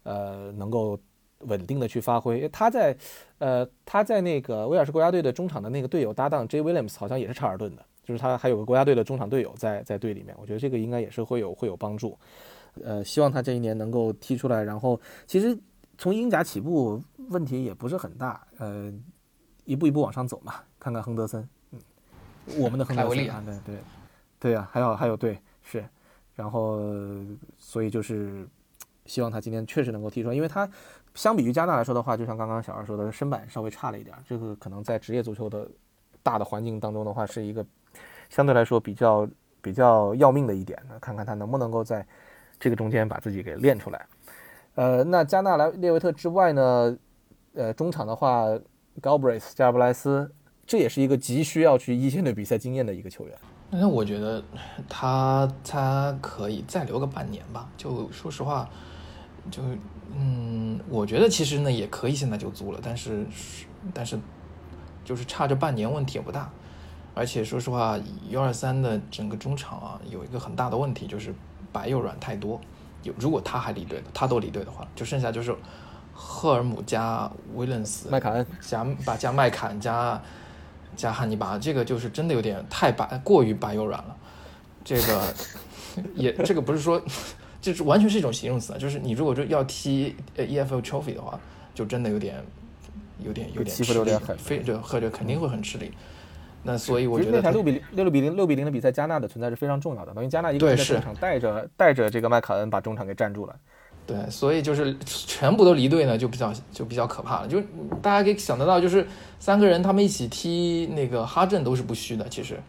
[0.03, 0.99] 呃，能够
[1.39, 2.49] 稳定的去发挥。
[2.49, 2.93] 他在，
[3.37, 12.19] 呃，他在那个威尔士国家队的中场的那个队友搭档 J Williams 好像也是查尔顿的，就是他还有个国家队的中场队友在在队里面，我觉得这个应该也是会有会有帮助。
[12.83, 14.61] 呃，希望他这一年能够踢出来。
[14.61, 15.57] 然后其实
[15.97, 18.93] 从英甲起步问题也不是很大，呃。
[19.65, 21.79] 一步一步往上走嘛，看看亨德森，嗯，
[22.59, 23.75] 我们的亨德森啊，对对
[24.39, 25.83] 对啊，还有还有对是，
[26.35, 26.79] 然后
[27.57, 28.45] 所以就是
[29.05, 30.69] 希望他今天确实能够踢出来，因为他
[31.13, 35.65] 相比于加纳来说的话，就像刚刚小二说的，身板稍微差了一点，这个可能在职业足球的
[36.21, 37.65] 大的环境当中的话，是一个
[38.29, 39.25] 相对来说比较
[39.61, 42.05] 比较要命的一点，那看看他能不能够在
[42.59, 44.05] 这个中间把自己给练出来。
[44.75, 46.97] 呃，那加纳莱列维特之外呢，
[47.53, 48.45] 呃，中场的话。
[49.01, 50.31] Galbraith 加布莱斯，
[50.65, 53.37] 这也是一个急需要去一线队比赛经验的一个球员。
[53.69, 54.43] 那我觉得
[54.87, 57.67] 他他可以再留个半年吧。
[57.75, 58.69] 就说实话，
[59.49, 59.63] 就
[60.15, 63.25] 嗯，我觉得其实呢也可以现在就租了，但是
[63.93, 64.17] 但是
[65.03, 66.49] 就是差这半年问题也不大。
[67.15, 71.33] 而且说实话，幺二三的整个中场啊有一个很大的问题，就是
[71.71, 72.61] 白又软太多。
[73.01, 75.55] 有如果他还离队，他都离队的话，就剩下就是。
[76.13, 80.21] 赫尔姆加威廉斯，麦卡恩加把加麦坎加
[80.95, 84.15] 加汉尼拔，这个就是真的有点太白，过于白又软了。
[84.83, 85.33] 这个
[86.15, 87.01] 也这个不是说，
[87.61, 88.77] 就是完全是一种形容词啊。
[88.77, 91.39] 就是你如果说要踢呃 EFL Trophy 的话，
[91.73, 92.43] 就真的有点
[93.19, 95.91] 有点有点吃力，非就或者肯定会很吃力。
[96.63, 103.55] 那所以我觉得那场六比零六六比零六比零的比赛，加纳的存在是非常重要的，等于加纳一个人在中场带着带着这个麦卡恩把中场给站住了。
[104.05, 107.47] 对，所以就是全部都离队呢，就比较就比较可怕了。
[107.47, 107.61] 就
[108.01, 109.07] 大家可以想得到，就是
[109.39, 112.59] 三个人他们一起踢那个哈镇都是不虚的，其实，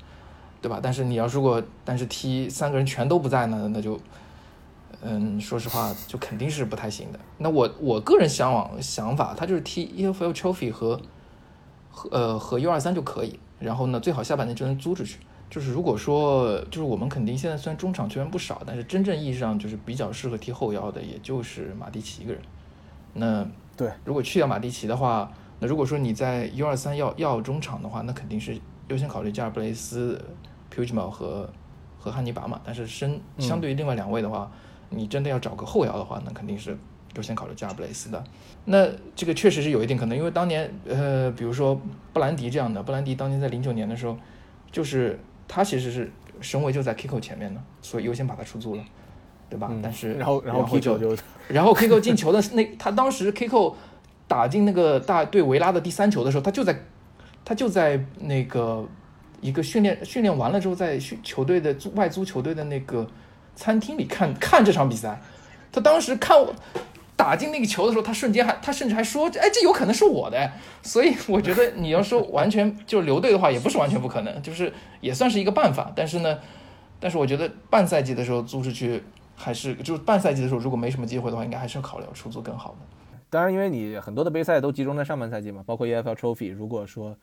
[0.62, 0.78] 对吧？
[0.80, 3.98] 但是你要如果但是踢三个人全都不在呢，那就，
[5.02, 7.18] 嗯，说实话就肯定是不太行的。
[7.38, 11.00] 那我我个人向往想法，他就是踢 EFL Trophy 和
[11.90, 15.18] 和呃和 U 二三就可以，然后呢最好下半年就能租出去。
[15.54, 22.42] 就是如果说就是我们肯定现在虽然中场球员不少，但是真正意义上就是比较适合踢后腰的，也就是马蒂奇一个人。
[23.12, 23.46] 那
[23.76, 25.30] 对，如果去掉马蒂奇的话，
[25.60, 30.20] 那如果说你在 U 二三要要中场的话，那肯定是优先考虑加尔布雷斯、
[30.70, 31.48] p u g m a l 和
[32.00, 32.60] 和汉尼拔嘛。
[32.64, 34.50] 但是身相对于另外两位的话，
[34.90, 36.76] 你真的要找个后腰的话，那肯定是
[37.14, 38.24] 优先考虑加尔布雷斯的。
[38.64, 41.80] 那这个确实是有一定可能，因为当年呃，比如说
[42.12, 44.18] 布兰迪这样的，布兰迪当年在零九年的时候，
[44.72, 45.16] 就是
[45.46, 48.84] 他其实是身位就在 Kiko 前面的，所以优先把他出租了，
[49.48, 49.70] 对吧？
[49.82, 53.74] 但是然后然后 Kiko 就就然后 Kiko 进球的那，他当时 Kiko
[54.26, 56.80] 打进那个大对维拉的第三球的时候，他就在
[57.44, 58.86] 他就在那个
[59.40, 63.06] 一个训练训练完了之后，在训球队的外租球队的那个
[63.54, 65.20] 餐厅里看看这场比赛。
[65.70, 66.54] 他当时看我
[67.16, 70.50] 打进那个球的时候，他瞬间还他甚至还说：“哎，这有可能是我的。”
[70.82, 75.92] 所以我觉得你要说完全就留队的话，也不是完全不可能，就是也算是一个办法。
[75.94, 76.38] 但是呢，
[76.98, 79.02] 但是我觉得半赛季的时候租出去。
[79.36, 82.76] 还是就是半赛季的时候，如果没什么机会的话，应该还是要考虑出租更好的。
[83.28, 86.54] 当然，因为你很多的杯赛都集中在上半赛季嘛，包括 EFL Trophy。
[86.54, 87.16] 如果说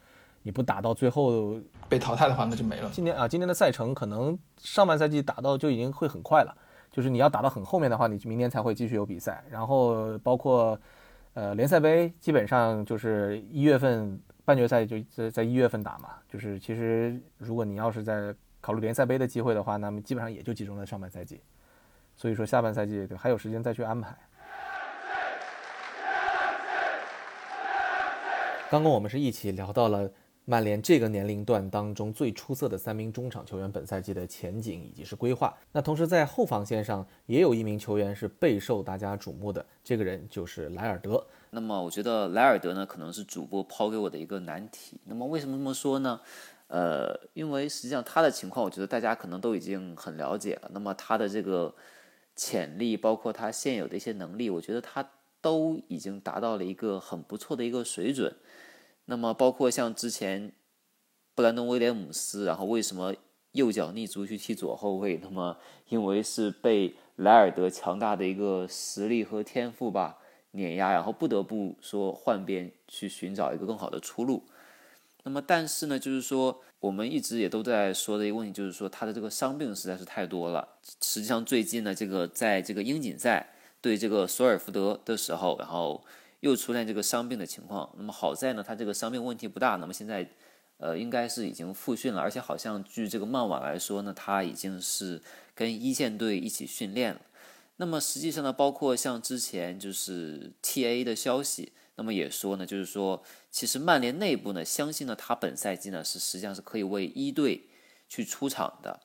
[0.44, 1.56] 你不打到最后
[1.88, 2.90] 被淘汰的话，那就没了。
[2.92, 6.54] 今年啊，今年的赛程可能上半赛季打到就已经会很快了。
[6.92, 9.44] 就是你要打到很后面的话，你明年才会继续有比赛。
[9.50, 10.78] 然后包括
[11.34, 16.10] 呃联赛杯，基本上就是一月份半决赛就在在一月份打嘛。
[16.28, 21.42] 就是其实如果你要是在考虑联赛杯的机会的话，那么基本上也就集中在上半赛季。
[22.18, 24.16] 所以说下半赛季对还有时间再去安排。
[28.70, 30.10] 刚刚我们是一起聊到了
[30.52, 35.58] 曼联这个年龄段当中最出色的三名中场球员本赛季的前景以及是规划。
[35.72, 41.26] 那同时在后防线上也有一名球员是备受大家瞩目的，这个人就是莱尔德。
[41.52, 45.00] 那么我觉得莱尔德呢可能是主播抛给我的一个难题。
[45.06, 46.20] 那么为什么这么说呢？
[46.68, 50.70] 呃，因为实际上他的情况我觉得大家可能都已经很了解了。
[50.74, 51.74] 那么他的这个。
[52.34, 55.08] 潜力包括他现有的一些能力，我觉得他
[55.42, 58.34] 都已经达到了一个很不错的一个水准。
[59.12, 60.54] 那么包括像之前
[61.36, 63.14] 布兰登威廉姆斯，然后为什么
[63.52, 65.20] 右脚逆足去踢左后卫？
[65.22, 65.58] 那么
[65.90, 70.20] 因为是被莱尔德强大的一个实力和天赋吧
[70.52, 74.46] 碾压，然后不得不说换边去寻找一个更好的出路。
[75.24, 76.62] 那么但是呢，就是说。
[76.82, 80.68] 我们一直也都在说的一个问题，就是说他的这个伤病实在是太多了。
[81.00, 86.04] 实际上最近呢，这个在这个英锦赛对这个索尔福德的时候，然后
[86.42, 87.92] 又出现这个伤病的情况。
[87.98, 89.78] 那么好在呢，他这个伤病问题不大。
[89.78, 90.30] 那么现在，
[90.78, 95.22] 呃，应该是已经复训了，而且好像据这个曼网来说呢，他已经是
[95.56, 97.22] 跟一线队一起训练了。
[97.78, 101.72] 那么实际上呢，包括像之前就是 T A 的消息。
[101.96, 103.22] 那么也说呢，就是说，
[103.52, 107.70] 其实曼联内部呢，相信呢，他本赛季呢是实际上是可以为一队
[108.08, 109.02] 去出场的。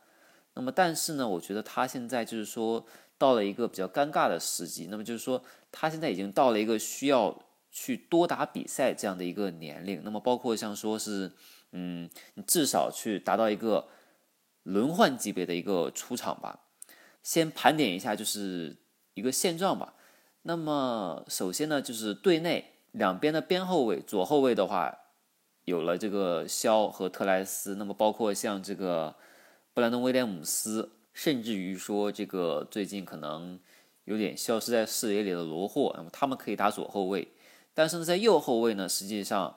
[0.54, 2.86] 那么，但是呢，我觉得他现在就是说
[3.18, 4.88] 到了一个比较尴尬的时机。
[4.90, 10.02] 那么就是说，他现在已经到了一个需要去多打比赛这样的一个年龄。
[10.04, 11.32] 那么，包括像说是，
[11.72, 13.88] 嗯，你至少去达到一个
[14.62, 16.60] 轮换级别的一个出场吧。
[17.22, 18.76] 先盘点一下，就是
[19.14, 19.94] 一个现状吧。
[20.42, 22.72] 那么，首先呢，就是队内。
[22.92, 24.96] 两边的边后卫，左后卫的话，
[25.64, 29.14] 有了这个肖和特莱斯，那么包括像这个
[29.74, 33.58] 布兰登威廉姆斯，甚至于说这个最近可能
[34.04, 37.28] 有点消失在视野里的罗霍，那么他们可以打左后卫。
[37.72, 39.56] 但是呢，在右后卫呢，实际上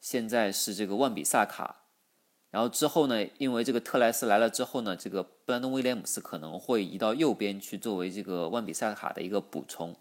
[0.00, 1.82] 现在是这个万比萨卡，
[2.50, 9.94] 然后之后呢，因为这个特莱斯来了之后呢，这个布兰登威廉姆斯可能会移到右边去作为这个万比萨卡的一个补充，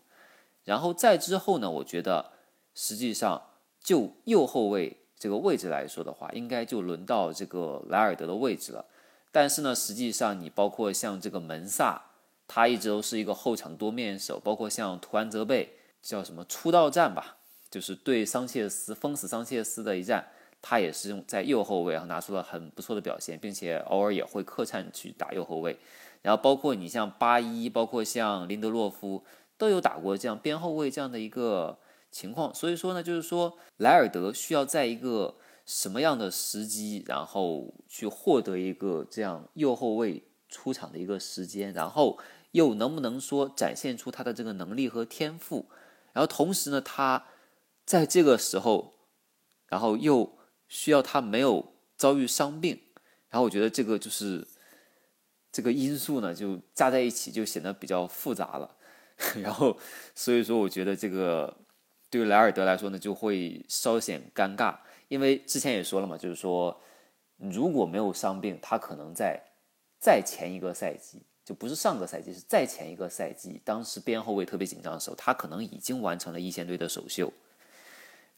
[0.63, 2.33] 然后再之后呢，我觉得。
[2.79, 3.41] 实际上，
[3.81, 8.85] 就右后卫这个位置来说的话，应该就轮到这个莱尔德的位置了。
[9.31, 12.11] 但是呢，实际上你包括像这个门萨，
[12.47, 14.39] 他一直都是一个后场多面手。
[14.39, 17.37] 包括像图安泽贝，叫什么出道战吧，
[17.69, 20.27] 就是对桑切斯封死桑切斯的一战，
[20.61, 25.77] 他也是用在右后卫，然后拿出了很不错的表现，并且偶尔也会客串去打右后卫。
[26.21, 29.23] 然后包括你像巴伊，包括像林德洛夫，
[29.57, 31.77] 都有打过这样边后卫这样的一个。
[32.09, 35.35] 情况，所以说呢，就是说莱尔德需要在一个
[35.67, 42.17] 什么样的时机，然后去获得一个这样右后卫出场的一个时间，然后
[42.51, 45.65] 又能不能说展现出他的这个能力和天赋，
[46.13, 47.25] 然后同时呢，他
[47.85, 48.93] 在这个时候，
[49.67, 50.37] 然后又
[50.69, 52.79] 需要他没有遭遇伤病，
[53.29, 54.47] 然后我觉得这个就是
[55.51, 58.77] 这个因素呢，就加在一起就显得比较复杂了，
[59.43, 59.77] 然后
[60.15, 61.57] 所以说我觉得这个。
[62.09, 64.77] 对于莱尔德来说呢，就会稍显尴尬，
[65.07, 66.79] 因为之前也说了嘛，就是说
[67.37, 69.41] 如果没有伤病，他可能在
[69.99, 77.31] 再前一个赛季，就不是上个赛季，是再前一个赛季，当时边后卫特别紧张的时候，他可能已经完成了一线队的首秀。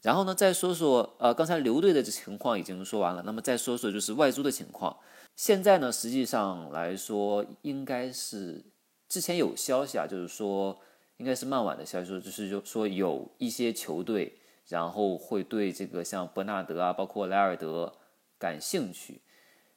[0.00, 4.96] 然后呢，再说说呃，刚才留队的情况已经说完了，那么再说说就是外租的情况。
[5.36, 8.64] 现在呢，实际上来说，应该是
[9.10, 10.80] 之前有消息啊，就是说
[11.18, 14.39] 应该是曼晚的消息，就是就说有一些球队，
[14.70, 17.92] 然后会对这个像伯纳德啊，包括莱尔德
[18.38, 19.20] 感兴趣。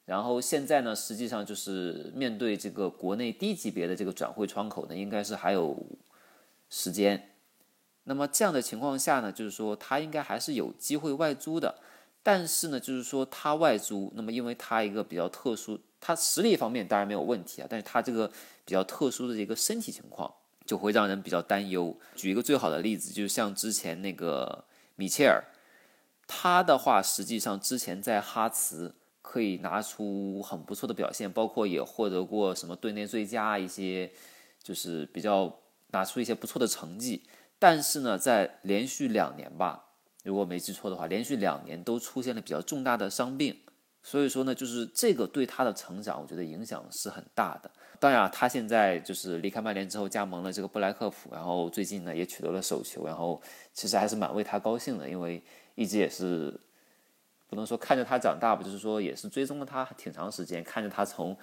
[0.06, 5.76] 然后现在呢，实际上就是面对这个国内低级别的这个转会窗口呢，应该是还有
[6.70, 7.30] 时间。
[8.04, 11.74] 那么这样的情况下呢，就是说他应该还是有机会外租的，
[12.22, 18.28] 但是呢，就是说他外租，那么因为他一个比较特殊，他实力方面当然没有问题啊，但是他这个
[18.64, 20.30] 比较特殊的一个身体情况，
[20.66, 21.96] 就会让人比较担忧。
[22.14, 24.62] 举一个最好的例子，就是像之前那个
[24.96, 25.44] 米切尔，
[26.26, 34.12] 他的话实际上之前在哈茨可以拿出很不错的表现，包括也获得过什么队内最佳一些，
[34.62, 37.26] 就是比较拿出一些不错的成绩。
[37.58, 39.86] 但是呢，在连续两年吧，
[40.22, 43.58] 如果没记错的话，连续两年都出现了比较重大的伤病，
[44.02, 47.70] 所以说呢，就是这个对他的成长，我觉得影响是很大的。
[48.04, 53.40] 当然，他现在就是离开曼联之后，加盟了这个布莱克福，然后最近呢也取得了首球，然后
[53.72, 55.42] 其实还是蛮为他高兴的，因为
[55.74, 56.60] 一直也是
[57.48, 61.34] 不能说看着他长大吧，就是说也是追踪了他挺长时间，看着他从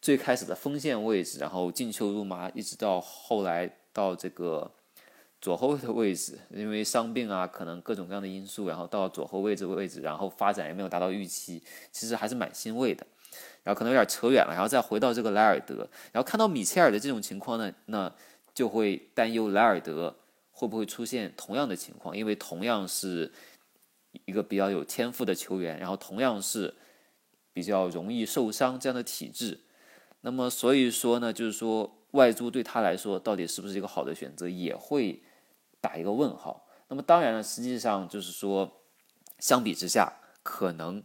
[0.00, 4.70] 最开始的锋线位置，然后进球入麻，一直到后来到这个。
[5.40, 11.62] 左后卫的位置，因为伤病啊，可能各种各样的因素，然后到左后卫这个位置，然后发展也没有达到预期，
[11.92, 13.06] 其实还是蛮欣慰的。
[13.62, 18.12] 然后可能有点扯远了，然后再回到这个莱尔德，然后看到米切尔的这种情况呢，那
[18.52, 20.16] 就会担忧莱尔德
[20.50, 23.32] 会不会出现同样的情况，因为同样是
[24.24, 26.74] 一个比较有天赋的球员，然后同样是
[27.52, 29.60] 比较容易受伤这样的体质，
[30.20, 35.22] 那么所以说呢，就是说外租对他来说到底是不是一个好的选择，也会。
[35.84, 36.66] 打一个问号。
[36.88, 38.80] 那么当然了，实际上就是说，
[39.38, 40.10] 相比之下，
[40.42, 41.04] 可能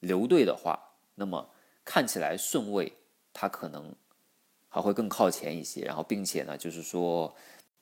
[0.00, 1.50] 留队的话，那么
[1.84, 2.92] 看起来顺位
[3.32, 3.94] 他可能
[4.68, 5.82] 还会更靠前一些。
[5.82, 7.34] 然后，并且呢，就是说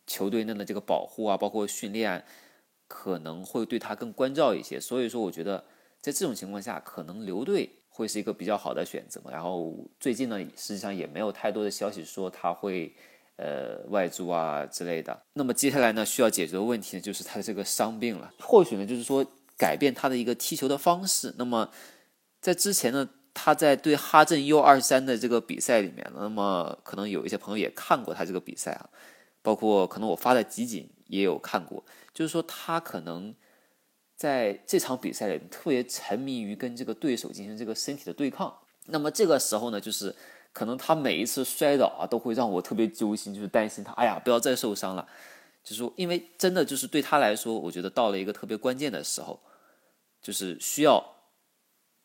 [0.07, 2.25] 球队内的这个保护啊，包括训练，
[2.89, 4.81] 可能会对他更关照一些。
[4.81, 5.65] 所以说，我觉得
[6.01, 9.23] 在这种情况下，可能留队会是一个比较好的选择。
[9.31, 12.95] 然后最近呢，实际上也没有太多的消息说他会。
[13.37, 15.21] 呃，外租啊之类的。
[15.33, 18.33] 那么接下来呢，需要解决的问题呢，就是他的这个伤病了。
[18.39, 19.27] 或许呢，就是说
[19.57, 21.35] 改变他的一个踢球的方式。
[21.39, 21.71] 那么
[22.41, 28.89] 在之前呢，他在对哈镇 U 二三的这个比赛里面，那么可能有一些朋友也看过他这个比赛啊，
[29.43, 31.85] 包括可能我发的集锦也有看过。
[32.13, 33.35] 就是说他可能
[34.17, 38.55] 在这场比赛里特别沉迷于跟这个对手进行这个身体的对抗。
[38.87, 40.15] 那么这个时候呢，就是。
[40.55, 45.09] 可能他每一次摔倒啊，都会让我特别揪心，就是担心他，哎呀，不要再受伤了。
[45.65, 49.41] 就是因为真的就是对他来说，我觉得到了一个特别关键的时候，
[50.21, 51.03] 就是需要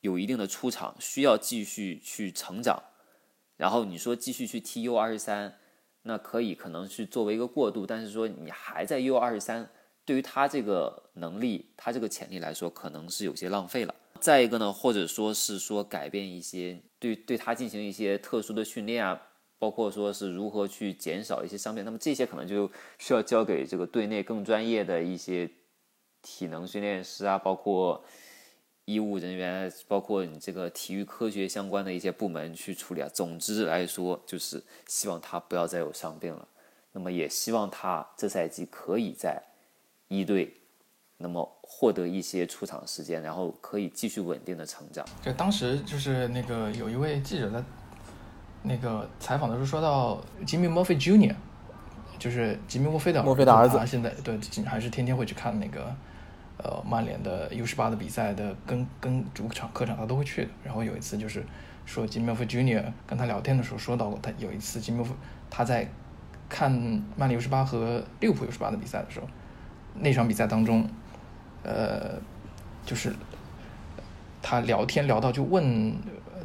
[0.02, 2.84] 有一定的出场，需要继续去成长。
[3.56, 5.58] 然后你说继续去踢 U 二十三，
[6.04, 9.70] 那可以可能去作为一个过渡，但是说你还在 U 二十三，
[10.06, 13.96] 对于他这个能力，他这个潜力来说，可能是有些浪费了。
[14.20, 19.22] 再一个呢，或者说是说改变一些对对他进行一些特殊的训练啊，
[19.60, 25.50] 包括说是如何去减少一些伤病，那么这些可能就需要交给这个队内更专业的一些
[26.22, 28.04] 体能训练师啊，包括
[28.88, 33.10] 医务人员，包括你这个体育科学相关的一些部门去处理啊。
[33.14, 36.48] 总之来说，就是希望他不要再有伤病了，
[36.94, 39.44] 那么也希望他这赛季可以在
[40.08, 40.54] 一队。
[41.20, 45.04] 那么获得一些出场时间，然后可以继续稳定的成长。
[45.20, 47.64] 就当时就是那个有一位记者在
[48.62, 51.36] 那个采访的时候说到，吉米·墨菲 ·Junior，
[52.20, 55.92] 就是吉米·墨菲的墨菲的儿子，现在对还是天天会去看那个
[56.58, 60.50] 呃曼联的 U 十八的比赛的，跟跟主场客场他都会去的。
[60.64, 61.44] 然后有一次就是
[61.86, 62.84] 说吉米·墨菲 Jr.
[63.06, 65.16] 跟他聊天的时候说到过，他有一次吉米·墨菲
[65.50, 65.90] 他在
[66.50, 66.72] 看
[67.16, 69.28] 曼联 U 十八和利物浦 U 十八的比赛的时候，
[69.96, 70.88] 那场比赛当中。
[71.64, 72.18] 呃，
[72.86, 73.14] 就是
[74.42, 75.94] 他聊天聊到就问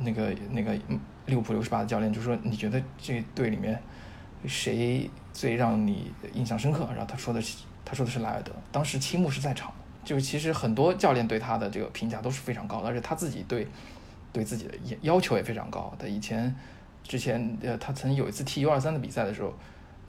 [0.01, 0.77] 那个那个
[1.27, 3.81] 利物浦六十八的教练，就说你觉得这队里面
[4.47, 6.89] 谁最让你印象深刻？
[6.91, 9.73] 然后他说的是他说的是莱尔德，当时青木是在场，
[10.05, 13.67] 就其实很多教练对他的这个评价都是非常高的，而且他自己对
[14.33, 15.95] 对自己的要求也非常高。
[15.99, 16.55] 他以前
[17.03, 19.55] 之前呃，他曾有一次踢 U 二三的比赛的时候，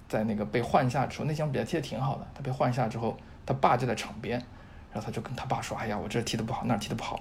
[0.08, 4.42] 在那个被换下之后，那场比赛踢的挺好的，他被换下之后，他爸就在场边。
[4.92, 7.20] 然后他就跟他爸说：“哎呀，我这踢得不好，那踢得不好。”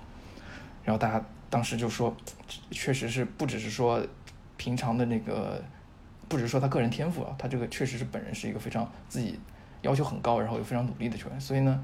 [0.85, 2.15] 然后大家当时就说，
[2.71, 3.99] 确实是不只是说
[4.59, 5.59] 平常的那个，
[6.29, 9.41] 不只是说他个人天赋啊，他这个确实是本人是一个非常自己
[9.81, 11.41] 要求很高，然后又非常努力的球员。
[11.41, 11.83] 所以呢，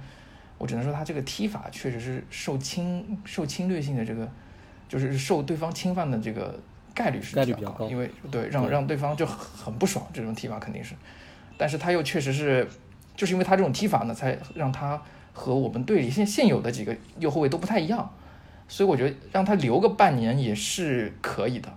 [0.58, 4.28] 我只能说他这个踢法确实是受侵受侵略性的这个，
[4.88, 6.58] 就是受对方侵犯的这个
[6.94, 10.94] 概率是比较高，因为对让让对方就很不爽，这种踢法肯定是。
[11.56, 12.68] 但是他又确实是，
[13.16, 15.00] 就是因为他这种踢法呢，才让他
[15.32, 18.10] 和我们队里现现有的几个右后卫都不太一样。
[18.68, 21.72] 所以我觉得让他留个半年也是可以的，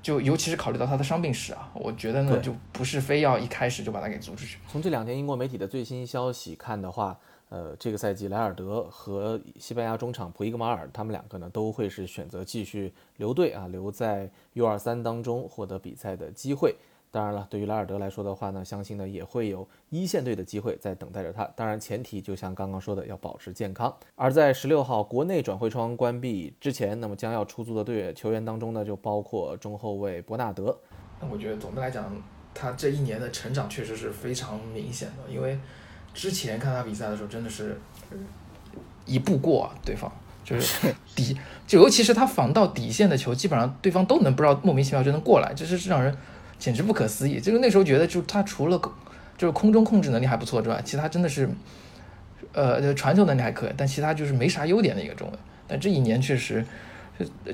[0.00, 4.58] 就尤其是考虑到他的伤病史啊，我觉得呢就不是非要一开始就把他给租出去。
[4.68, 7.18] 从这两天英国媒体的最新消息看的话，
[7.50, 16.76] 呃，这个赛季莱尔德和西班牙中场普伊格马尔他们两个呢都会是选择继续留队啊，留在 U23 当中获得比赛的机会。
[17.12, 21.44] 当然了，对于莱尔德来说的话呢，相信呢也会有一线队的机会在等待着他。
[21.56, 23.92] 当然，前提就像刚刚说的，要保持健康。
[24.14, 30.78] 而在十六号国内转会窗关闭之前，那么将要出租的队球员当中呢，就包括中后卫伯纳德。
[31.20, 32.14] 那我觉得总的来讲，
[32.54, 35.58] 他这一年的成长确实是非常明显的，因为
[36.14, 37.78] 之前看他比赛的时候，真的是
[39.06, 40.10] 一步过啊对方，
[40.44, 41.36] 就是底，
[41.66, 46.14] 就尤其是他防到底线的球，基本上对方都能不知道莫名其妙就能过来，这是让人。
[46.60, 47.40] 简直不可思议！
[47.40, 48.78] 就是那时候觉得，就他除了
[49.38, 51.48] 就是空中控制能力还不错之外，其他真的是，
[52.52, 55.38] 呃，传球能力还可以，但其他就是没啥优点的一个中卫。
[55.66, 56.62] 但这一年确实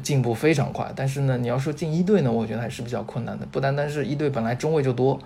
[0.03, 0.93] 进步非常快。
[0.97, 3.47] 但是呢，你要说进一队呢，我觉得还是比较困难的。
[3.53, 5.17] 不单单是一队本来中卫就多，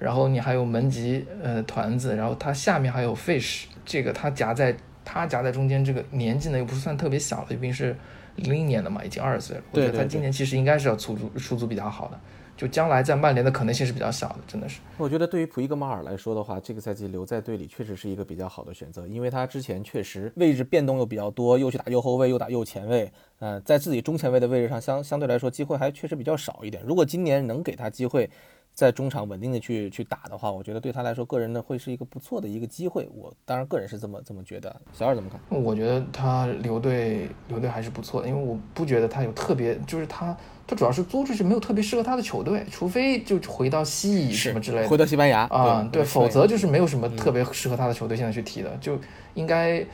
[0.00, 4.74] 然后你还有门吉、呃团子，然后他下面还有 Fish，这个他夹在
[5.04, 7.94] 他夹在中间，这个年纪呢又不算特别小了，毕竟是
[8.36, 9.62] 零零年的嘛，已经二十岁了。
[9.70, 12.18] 我觉得他今年其实应该是要出租出租比较好的。
[12.56, 14.80] 就将来在曼联的可能性是比较小的，真的是。
[14.98, 26.82] 我觉得对于普伊格马尔来说的话，这个赛季留在队里确实是一个比较好的选择，因为他之前确实位置变动又比较多，又去打右后卫，又打右前卫，呃，在自己中前卫的位置上相相对来说机会还确实比较少一点。
[26.84, 28.28] 如果今年能给他机会，
[28.74, 33.06] 在中场稳定的去去打的话，我觉得对他来说，个人呢会是一个不错的一个机会。
[33.14, 34.74] 我当然个人是这么这么觉得。
[34.94, 35.62] 小二怎么看？
[35.62, 40.34] 我觉得他留队留队还是不错的，因为我不觉得他有特别，就是他
[40.66, 48.98] 他主要是租出去没有特别适合他的球队，除非就回到西乙什么之类的，回到西班牙啊，对，否则就是没有什么特别适合他的球队现在去踢的，就
[49.34, 49.84] 应该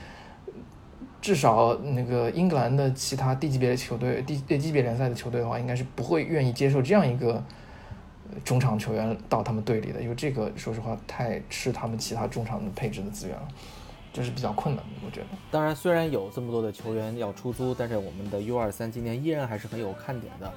[1.20, 7.43] 至少那个英格兰的其他低级别的球队、低低级别联赛的球队的话，应该是不会愿意接受这样一个。
[8.45, 13.49] 中场球员到他们队里的，因为这个说实话太吃他们其他中场的配置的资源了，
[14.12, 15.27] 这是比较困难的，我觉得。
[15.51, 20.53] 当然，虽然有这么多的球员要出租，但是我们的 U 二三今年依然还是很有看点的。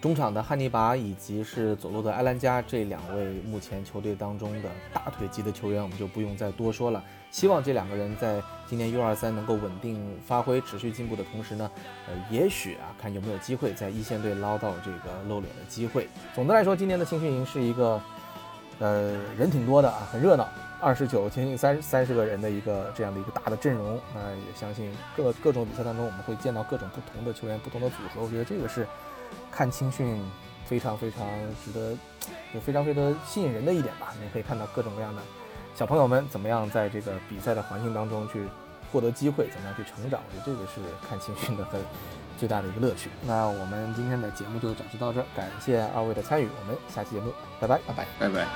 [0.00, 7.02] 中场的汉尼拔以及是左路的埃兰加这两位目前球队当中的大腿级的球员，我们就不用再多说了。
[7.34, 11.68] 希望这两个人在今年 U23 能够稳定发挥、持续进步的同时呢，
[12.06, 16.06] 呃，也许啊，看有没有机会在一线队捞到这个露脸的机会。
[16.32, 18.00] 总的来说，今年的青训营是一个，
[18.78, 20.48] 呃，人挺多的啊，很热闹，
[20.80, 24.00] 二十九接近三三十个人的一个这样的一个大的阵容。
[24.14, 28.22] 那也相信各各种比赛当中，我们会见到各种不同的球员、不同的组合。
[28.22, 28.86] 我觉得这个是
[29.50, 30.24] 看青训
[30.66, 31.26] 非常非常
[31.64, 31.98] 值得，
[32.54, 34.14] 也非常非常吸引人的一点吧。
[34.22, 35.20] 你可以看到各种各样的。
[35.74, 38.44] 小朋友们怎么样在这个比赛的环境当中去
[38.92, 41.80] 获得机会怎么样去成长我觉得这个是看青训的很
[42.38, 43.10] 最大的一个乐趣。
[43.26, 48.06] 那我们今天的节目就展示到这儿感谢二位的参与我们下期节目拜拜拜拜。
[48.18, 48.46] 拜拜。